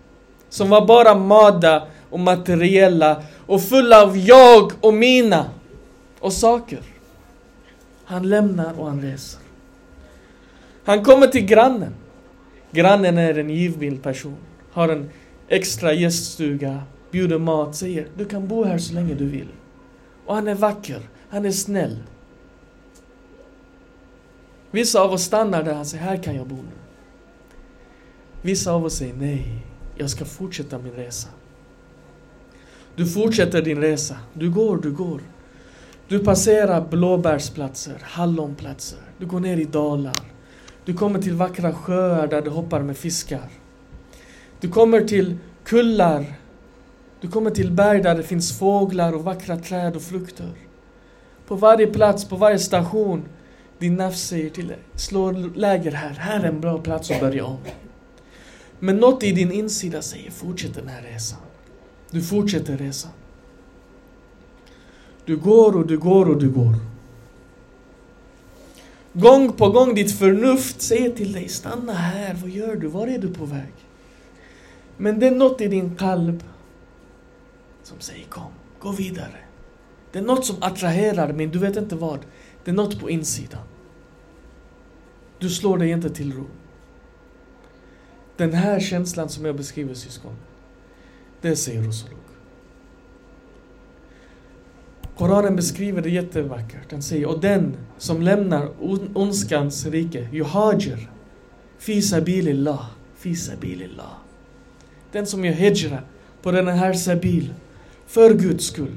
[0.49, 5.51] Som var bara mada och materiella och fulla av jag och mina
[6.21, 6.81] och saker.
[8.05, 9.41] Han lämnar och han reser.
[10.85, 11.95] Han kommer till grannen.
[12.71, 14.37] Grannen är en givmild person.
[14.73, 15.11] Har en
[15.49, 19.49] extra gäststuga, bjuder mat, säger du kan bo här så länge du vill.
[20.27, 21.99] Och han är vacker, han är snäll.
[24.75, 26.77] Vissa av oss stannar där han säger här kan jag bo nu.
[28.43, 31.29] Vissa av oss säger nej, jag ska fortsätta min resa.
[32.97, 34.17] Du fortsätter din resa.
[34.33, 35.21] Du går, du går.
[36.09, 38.99] Du passerar blåbärsplatser, hallonplatser.
[39.19, 40.17] Du går ner i dalar.
[40.85, 43.49] Du kommer till vackra sjöar där du hoppar med fiskar.
[44.61, 46.25] Du kommer till kullar.
[47.21, 50.53] Du kommer till berg där det finns fåglar och vackra träd och frukter.
[51.47, 53.25] På varje plats, på varje station,
[53.85, 57.45] din nafs säger till dig, slå läger här, här är en bra plats att börja
[57.45, 57.59] om.
[58.79, 61.39] Men något i din insida säger, fortsätt den här resan.
[62.11, 63.11] Du fortsätter resan.
[65.25, 66.75] Du går och du går och du går.
[69.13, 73.19] Gång på gång ditt förnuft säger till dig, stanna här, vad gör du, var är
[73.19, 73.73] du på väg?
[74.97, 76.43] Men det är något i din kalb
[77.83, 79.39] som säger kom, gå vidare.
[80.13, 82.21] Det är något som attraherar men du vet inte vad.
[82.65, 83.61] Det är något på insidan.
[85.45, 86.47] Du slår dig inte till ro.
[88.37, 90.37] Den här känslan som jag beskriver syskon,
[91.41, 92.17] det säger Rusuluk.
[95.17, 96.91] Koranen beskriver det jättevackert.
[96.91, 98.69] Den säger, och den som lämnar
[99.15, 101.11] ondskans rike, yuhajir,
[101.79, 104.17] fi sabilillah, fi sabilillah.
[105.13, 105.99] Den som gör hijra
[106.43, 107.55] på den här sabil,
[108.07, 108.97] för Guds skull.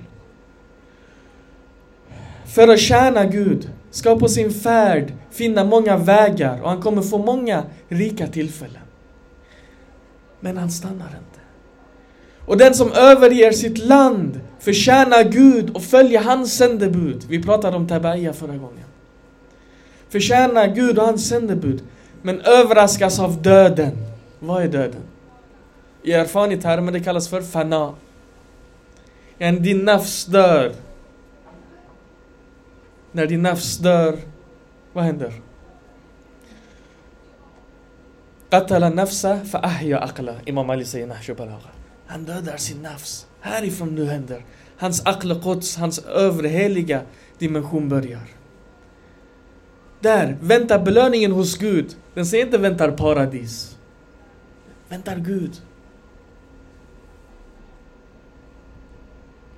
[2.46, 7.18] För att tjäna Gud, ska på sin färd finna många vägar och han kommer få
[7.18, 8.82] många rika tillfällen.
[10.40, 11.40] Men han stannar inte.
[12.46, 17.26] Och den som överger sitt land förtjänar Gud och följer hans sändebud.
[17.30, 18.86] Vi pratade om Tabaia förra gången.
[20.10, 21.82] Förtjänar Gud och hans sändebud.
[22.22, 23.98] Men överraskas av döden.
[24.40, 25.02] Vad är döden?
[26.04, 27.94] I erfarenhet termer det kallas för fana.
[29.38, 30.72] En din nafs dör.
[33.12, 34.20] När din nafs dör,
[34.94, 35.34] vad händer?
[38.50, 40.36] Qatala nafsa fa ahya aqla.
[40.46, 41.70] Imam Ali säger Nahshu Balagha.
[42.08, 43.28] Han dödar sin nafs.
[43.42, 44.46] Härifrån nu händer.
[44.78, 47.02] Hans aql quds, hans överheliga
[47.38, 48.28] dimension börjar.
[50.00, 51.96] Där väntar belöningen hos Gud.
[52.14, 53.78] Den säger inte väntar paradis.
[54.90, 55.62] Väntar Gud.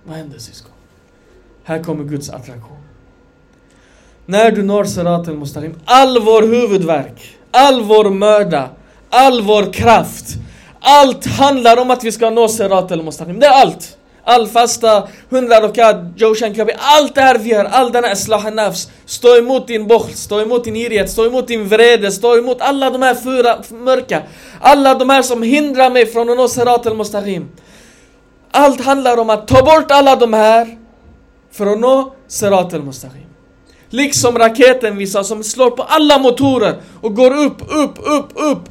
[0.03, 0.73] Vad händer syskon?
[1.63, 2.77] Här kommer Guds attraktion.
[4.29, 8.69] När du når Siratul Mustaqim, all vår huvudvärk, all vår möda,
[9.09, 10.25] all vår kraft,
[10.81, 13.97] allt handlar om att vi ska nå Siratul Mustaqim, Det är allt!
[14.23, 18.91] All fasta, hundra rakat, Joshan Kabi, allt det här vi gör, all denna islah nafs
[19.05, 22.89] Stå emot din bokhl, stå emot din girighet, stå emot din vrede, stå emot alla
[22.89, 24.21] de här fyra mörka
[24.59, 27.49] Alla de här som hindrar mig från att nå Siratul Mustaqim.
[28.51, 30.77] Allt handlar om att ta bort alla de här
[31.51, 33.28] för att nå Siratul Mustaqim.
[33.89, 38.69] Liksom raketen visar som slår på alla motorer och går upp, upp, upp, upp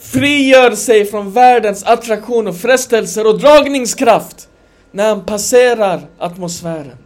[0.00, 4.48] frigör sig från världens attraktion och frestelser och dragningskraft
[4.92, 6.96] när han passerar atmosfären,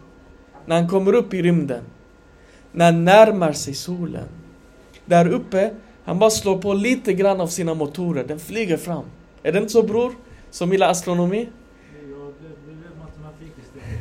[0.66, 1.84] när han kommer upp i rymden,
[2.72, 4.28] när han närmar sig solen.
[5.06, 5.70] Där uppe,
[6.04, 9.04] han bara slår på lite grann av sina motorer, den flyger fram.
[9.42, 10.12] Är det inte så bror?
[10.50, 11.48] Som gillar astronomi?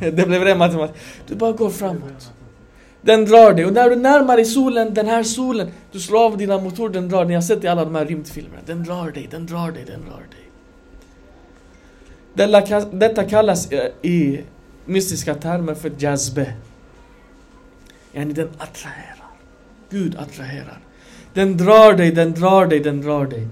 [0.00, 0.96] det blev ren matematik.
[1.26, 2.32] Du bara går framåt.
[3.04, 3.66] Den drar dig.
[3.66, 7.08] Och när du närmar dig solen, den här solen, du slår av dina motorer, den
[7.08, 7.28] drar dig.
[7.28, 8.62] Ni har sett i alla de här rymdfilmerna.
[8.66, 10.44] Den drar dig, den drar dig, den drar dig.
[12.92, 14.44] Detta kallas eh, i
[14.84, 16.54] mystiska termer för jazbe.
[18.12, 19.30] Yani den attraherar.
[19.90, 20.78] Gud attraherar.
[21.34, 23.48] Den drar dig, den drar dig, den drar dig.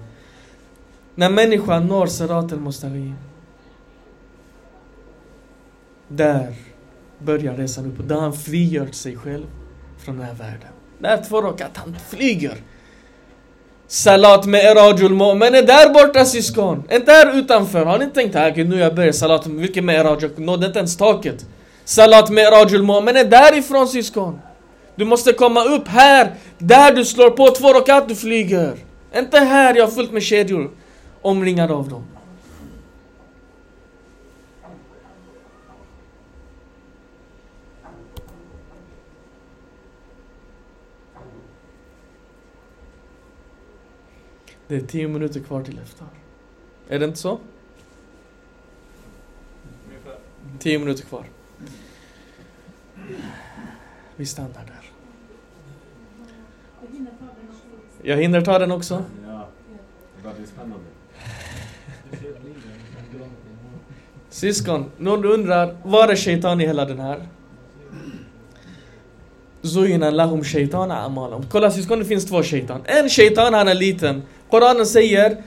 [1.15, 3.15] När människan når Serat al-Mustaqim.
[6.07, 6.53] Där
[7.25, 8.07] börjar resan upp.
[8.09, 9.45] Där han frigör sig själv
[10.05, 10.69] från den här världen.
[10.99, 12.57] När två att han flyger.
[13.87, 16.83] Salat med Erajul Mu'min är där borta syskon.
[16.91, 17.85] Inte här utanför.
[17.85, 20.17] Har ni tänkt ah, här, nu jag börjar salat, vilken med Eraj?
[20.21, 21.45] Jag nådde inte ens taket.
[21.85, 24.39] Salat med Erajul Mu'min är därifrån syskon.
[24.95, 28.73] Du måste komma upp här, där du slår på två rakat, du flyger.
[29.15, 30.71] Inte här, jag har fullt med kedjor.
[31.21, 32.03] Omringad av dem.
[44.67, 46.05] Det är tio minuter kvar till efter.
[46.87, 47.39] Är det inte så?
[50.59, 51.25] Tio minuter kvar.
[54.15, 54.91] Vi stannar där.
[58.01, 59.03] Jag hinner ta den också.
[59.27, 59.47] Ja,
[60.23, 60.85] det blir spännande.
[64.29, 67.27] Syskon, någon undrar, var är shaitan i hela den här?
[69.61, 71.43] Zuyina lahum shaitana amalum.
[71.49, 72.81] Kolla syskon, det finns två shaitan.
[72.85, 74.21] En shaitan, han är liten.
[74.53, 75.37] Koranen säger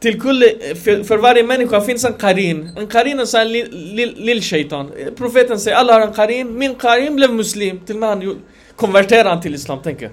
[0.00, 0.46] till kulle,
[0.84, 2.70] för, för varje människa finns en karin.
[2.76, 3.94] En karin är en lill-shaitan.
[3.94, 4.92] Li, li, shaitan.
[5.16, 6.58] Profeten säger alla har en karin.
[6.58, 7.80] Min karin blev muslim.
[7.80, 8.38] Till och med han
[8.76, 10.10] konverterade han till islam, tänker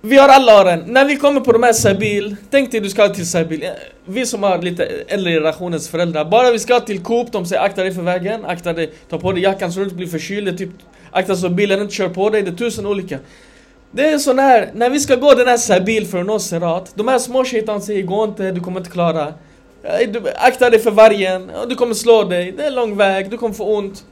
[0.00, 0.80] Vi har alla har en.
[0.80, 3.68] När vi kommer på de här Sabil, tänk dig du ska till Sabil.
[4.04, 6.24] Vi som har lite äldre generationens föräldrar.
[6.24, 9.32] Bara vi ska till Coop, de säger akta dig för vägen, akta dig, ta på
[9.32, 10.58] dig jackan så du inte blir förkyld.
[10.58, 10.70] Typ,
[11.10, 12.42] akta så bilen inte kör på dig.
[12.42, 13.18] Det är tusen olika.
[13.94, 17.08] Det är sån här, när vi ska gå den här Sabil från att Serat, de
[17.08, 19.34] här små shaitan säger gå inte, du kommer inte klara.
[20.08, 23.54] Du, akta dig för vargen, du kommer slå dig, det är lång väg, du kommer
[23.54, 24.04] få ont.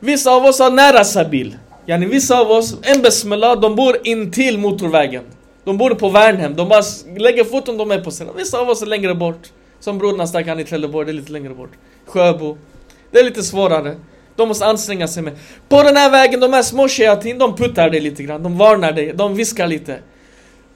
[0.00, 1.56] Vissa av oss har nära Sabil.
[1.86, 5.24] Yani vissa av oss, en besmella, de bor intill motorvägen.
[5.64, 6.82] De bor på Värnhem, de bara
[7.16, 8.34] lägger foten, de är på scenen.
[8.36, 9.52] Vissa av oss är längre bort.
[9.80, 11.70] Som brorna stackaren i Trelleborg, det är lite längre bort.
[12.06, 12.56] Sjöbo.
[13.10, 13.94] Det är lite svårare.
[14.36, 15.32] De måste anstränga sig med.
[15.68, 18.42] På den här vägen, de här små sheatin, de puttar dig lite grann.
[18.42, 19.98] De varnar dig, de viskar lite.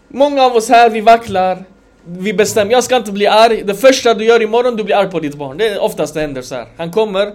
[0.09, 1.65] Många av oss här, vi vacklar.
[2.05, 3.63] Vi bestämmer, jag ska inte bli arg.
[3.65, 5.59] Det första du gör imorgon, du blir arg på ditt barn.
[5.59, 6.67] Det är oftast det händer så här.
[6.77, 7.33] Han kommer,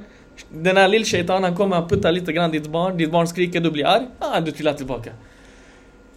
[0.50, 2.98] den här lillshejtan, han kommer, han puttar lite grann ditt barn.
[2.98, 4.06] Ditt barn skriker, du blir arg.
[4.20, 5.12] Ah, du trillar tillbaka.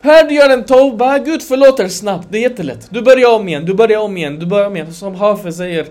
[0.00, 2.26] Här du gör en toba, Gud förlåter snabbt.
[2.30, 2.88] Det är jättelätt.
[2.90, 4.94] Du börjar om igen, du börjar om igen, du börjar om igen.
[4.94, 5.86] Som Hafe säger,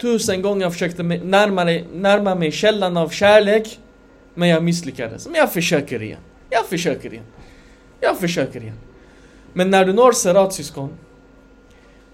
[0.00, 3.78] Tusen gånger jag försökte närma, närma mig källan av kärlek.
[4.34, 5.26] Men jag misslyckades.
[5.26, 6.20] Men jag försöker igen.
[6.50, 7.24] Jag försöker igen.
[8.00, 8.78] Jag försöker igen.
[9.52, 10.90] Men när du når Serat syskon.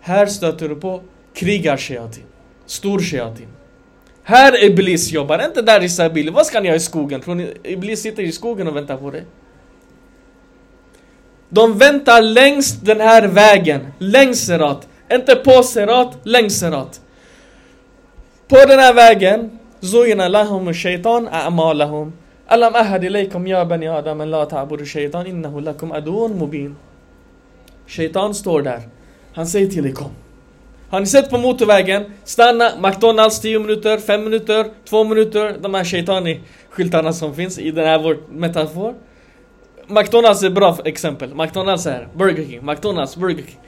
[0.00, 1.02] Här stöter du på
[1.34, 2.24] krigarsheatin.
[2.66, 3.48] Stor sheatin.
[4.22, 6.30] Här Iblis jobbar, inte där i Sabil.
[6.30, 7.20] Vad ska ni göra i skogen?
[7.20, 9.24] Tror ni Iblis sitter i skogen och väntar på dig?
[11.48, 14.88] De väntar längs den här vägen, längs Serat.
[15.12, 17.00] Inte på Serat, längs Serat.
[18.48, 22.12] På den här vägen Zuyna lahum shaitan a'malahum.
[22.46, 26.76] Alam ahad ilaykum ya bani adam la ta'budu shaitan innahu lakum adun mubin.
[27.86, 28.80] Shaitan står där.
[29.34, 30.10] Han säger till dig kom.
[30.90, 32.04] Har ni sett på motorvägen?
[32.24, 35.56] Stanna McDonalds 10 minuter, 5 minuter, 2 minuter.
[35.60, 38.94] De här shaitani-skyltarna som finns i den här vår metafor.
[39.86, 41.34] McDonalds är ett bra exempel.
[41.34, 43.60] McDonalds är Burger King, McDonalds, Burger King.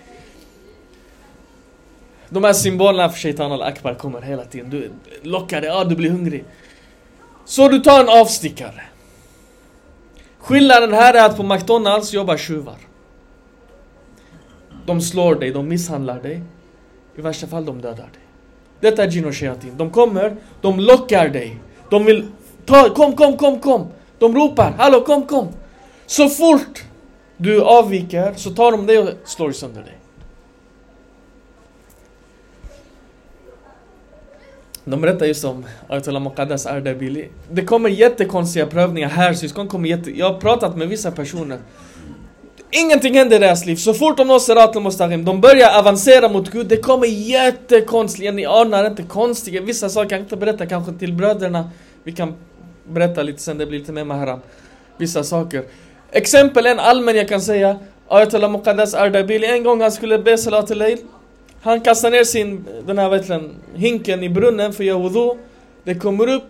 [2.31, 4.71] De här symbolerna för Shaitan al-Akbar kommer hela tiden.
[4.71, 4.91] Du
[5.23, 6.45] lockar dig, ah, du blir hungrig.
[7.45, 8.83] Så du tar en avstickare.
[10.39, 12.77] Skillnaden här är att på McDonalds jobbar tjuvar.
[14.87, 16.43] De slår dig, de misshandlar dig.
[17.17, 18.23] I värsta fall de dödar dig.
[18.81, 19.77] Detta är Jin och Shayatin.
[19.77, 21.59] De kommer, de lockar dig.
[21.91, 22.27] De vill
[22.67, 23.87] ta, kom, kom, kom, kom.
[24.19, 25.49] De ropar, hallå, kom, kom.
[26.07, 26.85] Så fort
[27.37, 29.98] du avviker så tar de dig och slår sönder dig.
[34.91, 37.29] De berättar just om Ayatollah Muqaddas Ardabili.
[37.51, 40.19] Det kommer jättekonstiga prövningar här, syskon kommer jätte...
[40.19, 41.59] Jag har pratat med vissa personer.
[42.71, 43.77] Ingenting händer i deras liv.
[43.77, 46.67] Så fort de når Sirat al-Mustaqim, de börjar avancera mot Gud.
[46.67, 49.61] Det kommer jättekonstiga, ni anar inte konstiga.
[49.61, 51.71] Vissa saker kan jag inte berätta kanske till bröderna.
[52.05, 52.35] Vi kan
[52.89, 54.41] berätta lite sen, det blir lite mer mahram.
[54.99, 55.65] Vissa saker.
[56.11, 57.79] Exempel, en allmän jag kan säga.
[58.09, 60.99] Ayatollah Muqaddas Ardabili, en gång han skulle be Salat al-Layl.
[61.63, 63.43] Han kastar ner sin, den här vet
[63.75, 65.39] hinken i brunnen för att göra wudu.
[65.85, 66.49] Det kommer upp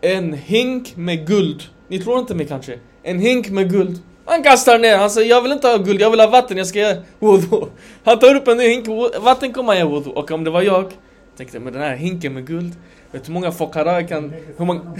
[0.00, 1.62] en hink med guld.
[1.88, 2.78] Ni tror inte mig kanske?
[3.02, 3.98] En hink med guld.
[4.24, 6.66] Han kastar ner, han säger jag vill inte ha guld, jag vill ha vatten, jag
[6.66, 7.66] ska göra wudu.
[8.04, 8.86] Han tar upp en hink,
[9.20, 10.10] vatten kommer han göra wudu.
[10.10, 10.92] Och om det var jag,
[11.36, 12.72] tänkte med den här hinken med guld.
[13.12, 14.32] Vet du hur många fokara kan...
[14.56, 14.80] Hur många...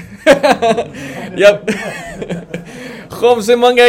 [1.37, 1.59] ja.
[3.11, 3.89] Khoms, hur många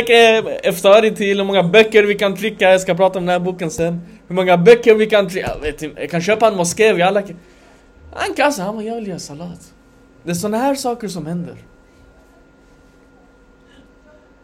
[0.64, 2.72] eftari till, hur många böcker vi kan trycka.
[2.72, 4.02] Jag ska prata om den här boken sen.
[4.28, 5.30] Hur många böcker vi kan.
[5.34, 7.36] Jag, vet, jag kan köpa en moské, vi alla kan...
[8.14, 9.74] Han kastar, han bara, jag vill göra salat.
[10.24, 11.56] Det är sådana här saker som händer.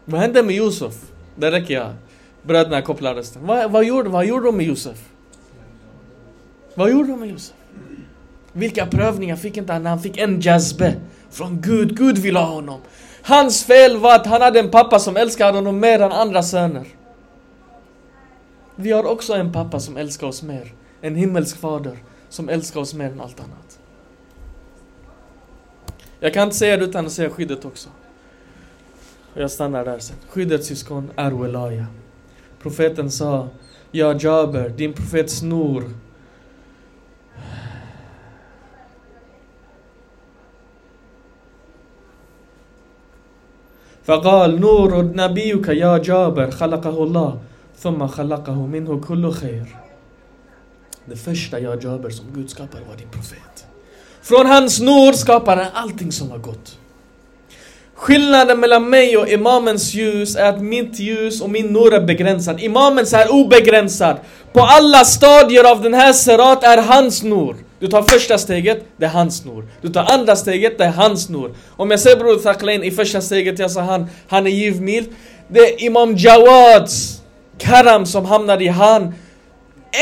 [0.06, 0.94] Vad hände med Josef?
[1.36, 1.94] Det räcker jag.
[2.42, 3.42] Bröderna kopplar rösten.
[3.46, 4.98] Vad, vad, gjorde, vad gjorde de med Josef?
[6.76, 7.56] Vad gjorde de med Josef?
[8.54, 10.96] Vilka prövningar fick inte han när han fick en jazbe
[11.32, 11.98] från Gud?
[11.98, 12.80] Gud ville ha honom.
[13.22, 16.86] Hans fel var att han hade en pappa som älskade honom mer än andra söner.
[18.79, 20.73] Vi har också en pappa som älskar oss mer.
[21.01, 21.99] En himmelsk fader
[22.29, 23.79] som älskar oss mer än allt annat.
[26.21, 27.89] Jag kan inte säga det utan att säga skyddet också.
[29.35, 30.17] Jag stannar där sen.
[30.29, 31.87] Skyddet syskon är Welaya.
[32.63, 33.49] Profeten sa
[33.91, 35.91] Ja Jaber, din profets Nur
[44.05, 47.39] فقال نور نبيك يا جابر خلقه الله
[47.79, 49.67] ثم خلقه منه كل خير
[51.07, 53.67] Det första jag Jaber som Gud skapade var din profet.
[54.23, 56.79] Från hans nur skapade han allting som var gott.
[57.95, 62.61] Skillnaden mellan mig och imamens ljus är att mitt ljus och min nur är begränsad.
[62.61, 64.17] Imamens är obegränsad.
[64.53, 67.57] På alla stadier av den här serat är hans nur.
[67.79, 69.65] Du tar första steget, det är hans nur.
[69.81, 71.55] Du tar andra steget, det är hans nur.
[71.77, 75.09] Om jag säger Bror Thaqlain i första steget, jag sa han, han är givmild.
[75.49, 77.18] Det är Imam Jawads
[77.60, 79.14] karam som hamnar i han.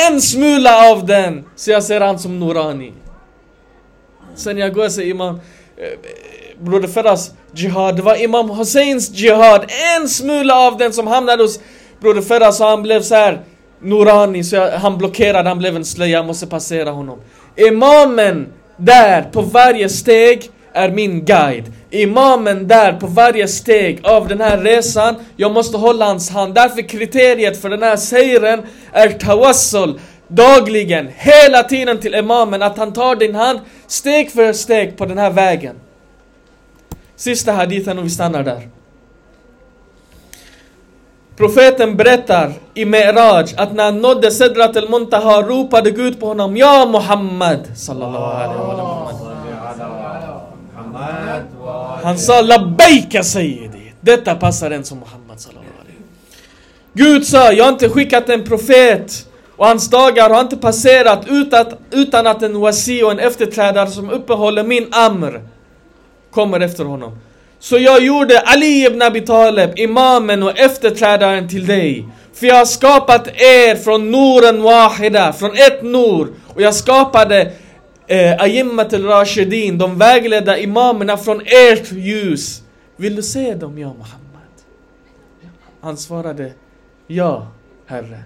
[0.10, 2.94] En smula av den, så jag ser han som Norani.
[4.36, 5.36] Sen jag går och säger Imam,
[5.78, 6.00] eh,
[6.60, 9.66] Broder Ferras jihad, det var Imam Husseins jihad.
[9.98, 11.60] En smula av den som hamnade hos
[12.00, 13.42] Broder Ferras så han blev så här
[13.82, 17.20] Norani, så jag, han blockerade, han blev en slöja, jag måste passera honom.
[17.56, 18.48] Imamen
[18.78, 21.74] där på varje steg är min guide.
[21.90, 26.54] Imamen där på varje steg av den här resan, jag måste hålla hans hand.
[26.54, 28.62] Därför kriteriet för den här sejren
[28.92, 30.00] är tawassul.
[30.28, 35.18] Dagligen, hela tiden till imamen, att han tar din hand steg för steg på den
[35.18, 35.76] här vägen.
[37.16, 38.70] Sista hadithen och vi stannar där.
[41.38, 46.86] Profeten berättar i Mi'raj att när han nådde Sidrat al-Muntaha ropade Gud på honom Ja
[46.86, 49.37] Muhammad sallallahu alaihi wa sallam.
[52.04, 53.94] Han sa labbaika sayyidi.
[54.02, 55.28] Detta passar en som Muhammad
[56.94, 61.62] Gud sa, jag har inte skickat en profet och hans dagar har inte passerat utan
[61.62, 65.42] att, utan att en wasi och en efterträdare som uppehåller min amr
[66.32, 67.18] kommer efter honom.
[67.60, 72.06] Så jag gjorde Ali ibn Abi Talib, imamen och efterträdaren till dig.
[72.34, 76.28] För jag har skapat er från noren wahida, från ett nor.
[76.48, 77.52] Och jag skapade
[78.08, 82.64] eh, Ayimmat al-Rashidin, de vägledda imamerna från ert ljus.
[82.96, 84.28] Vill du se dem, ja Muhammad?
[85.82, 86.54] Han svarade,
[87.08, 87.48] ja,
[87.86, 88.24] Herre.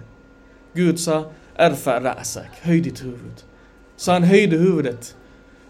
[0.72, 1.24] Gud sa,
[1.56, 3.42] Erfa ra'sak, höj ditt huvud.
[3.96, 5.16] Så han höjde huvudet.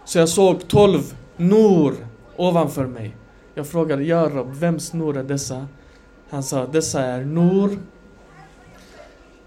[0.05, 1.95] Så jag såg tolv nor
[2.37, 3.17] ovanför mig.
[3.55, 5.69] Jag frågade, ja Rab, vems nor är dessa?
[6.31, 7.79] Han sa, dessa är nor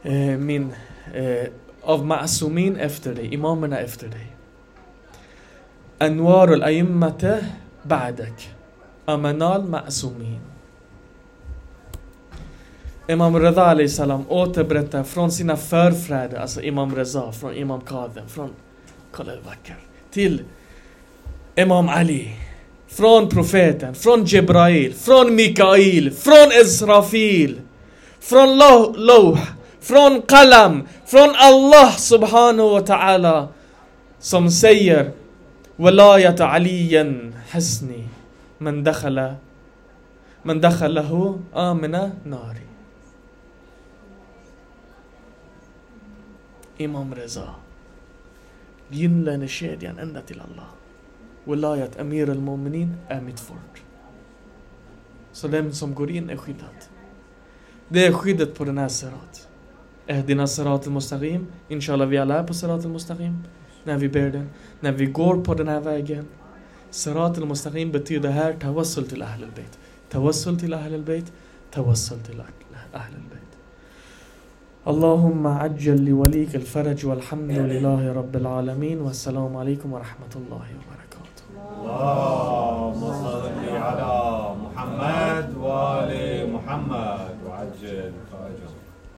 [0.04, 0.74] eh, min,
[1.14, 1.48] eh,
[1.82, 4.35] av Ma'asumin efter dig, imamerna efter dig.
[6.02, 7.42] أنوار الأئمة
[7.86, 8.34] بعدك
[9.10, 10.40] أمنال معصومين
[13.12, 18.26] إمام رضا عليه السلام أو تبرتا فرون سينا فر فرادة إمام رضا فرون إمام كاظم
[18.28, 18.52] فرون
[19.18, 19.78] كل البكر
[20.12, 20.46] تيل
[21.60, 22.28] إمام علي
[22.90, 27.60] فرون بروفيتا فرون جبرايل فرون ميكائيل فرون إسرافيل
[28.20, 33.50] فرون لوح, لوح فرون قلم فرون الله سبحانه وتعالى.
[34.20, 35.12] سمسير
[35.80, 38.04] ولاية علي حسني
[38.60, 39.36] من دخل
[40.46, 41.92] من دخله آمن
[42.26, 42.66] ناري
[46.78, 47.56] Imam Reza
[48.92, 50.68] Gynnlönekedjan ända till Allah
[51.46, 53.84] Wilayat Amir al-Mu'minin är mitt fort
[55.32, 56.76] Så den som går in är skyddad
[57.88, 59.48] Det är skyddet på den här serat
[60.08, 63.44] Ehdina serat al-Mustaqim Inshallah vi alla är på serat al-Mustaqim
[63.86, 66.26] när vi ber den, när vi går på den här vägen.
[66.90, 69.80] Sirat al-Mustaqim betyder här tawassul till Ahlul Bayt.
[70.10, 71.32] Tawassul till Ahlul Bayt,
[71.72, 72.42] tawassul till
[72.94, 73.46] Ahlul Bayt.
[74.88, 81.44] اللهم عجل لوليك الفرج والحمد لله رب العالمين والسلام عليكم ورحمة الله وبركاته
[81.82, 83.46] اللهم صل
[83.88, 84.14] على
[84.64, 86.14] محمد وآل
[86.54, 88.75] محمد وعجل فرجهم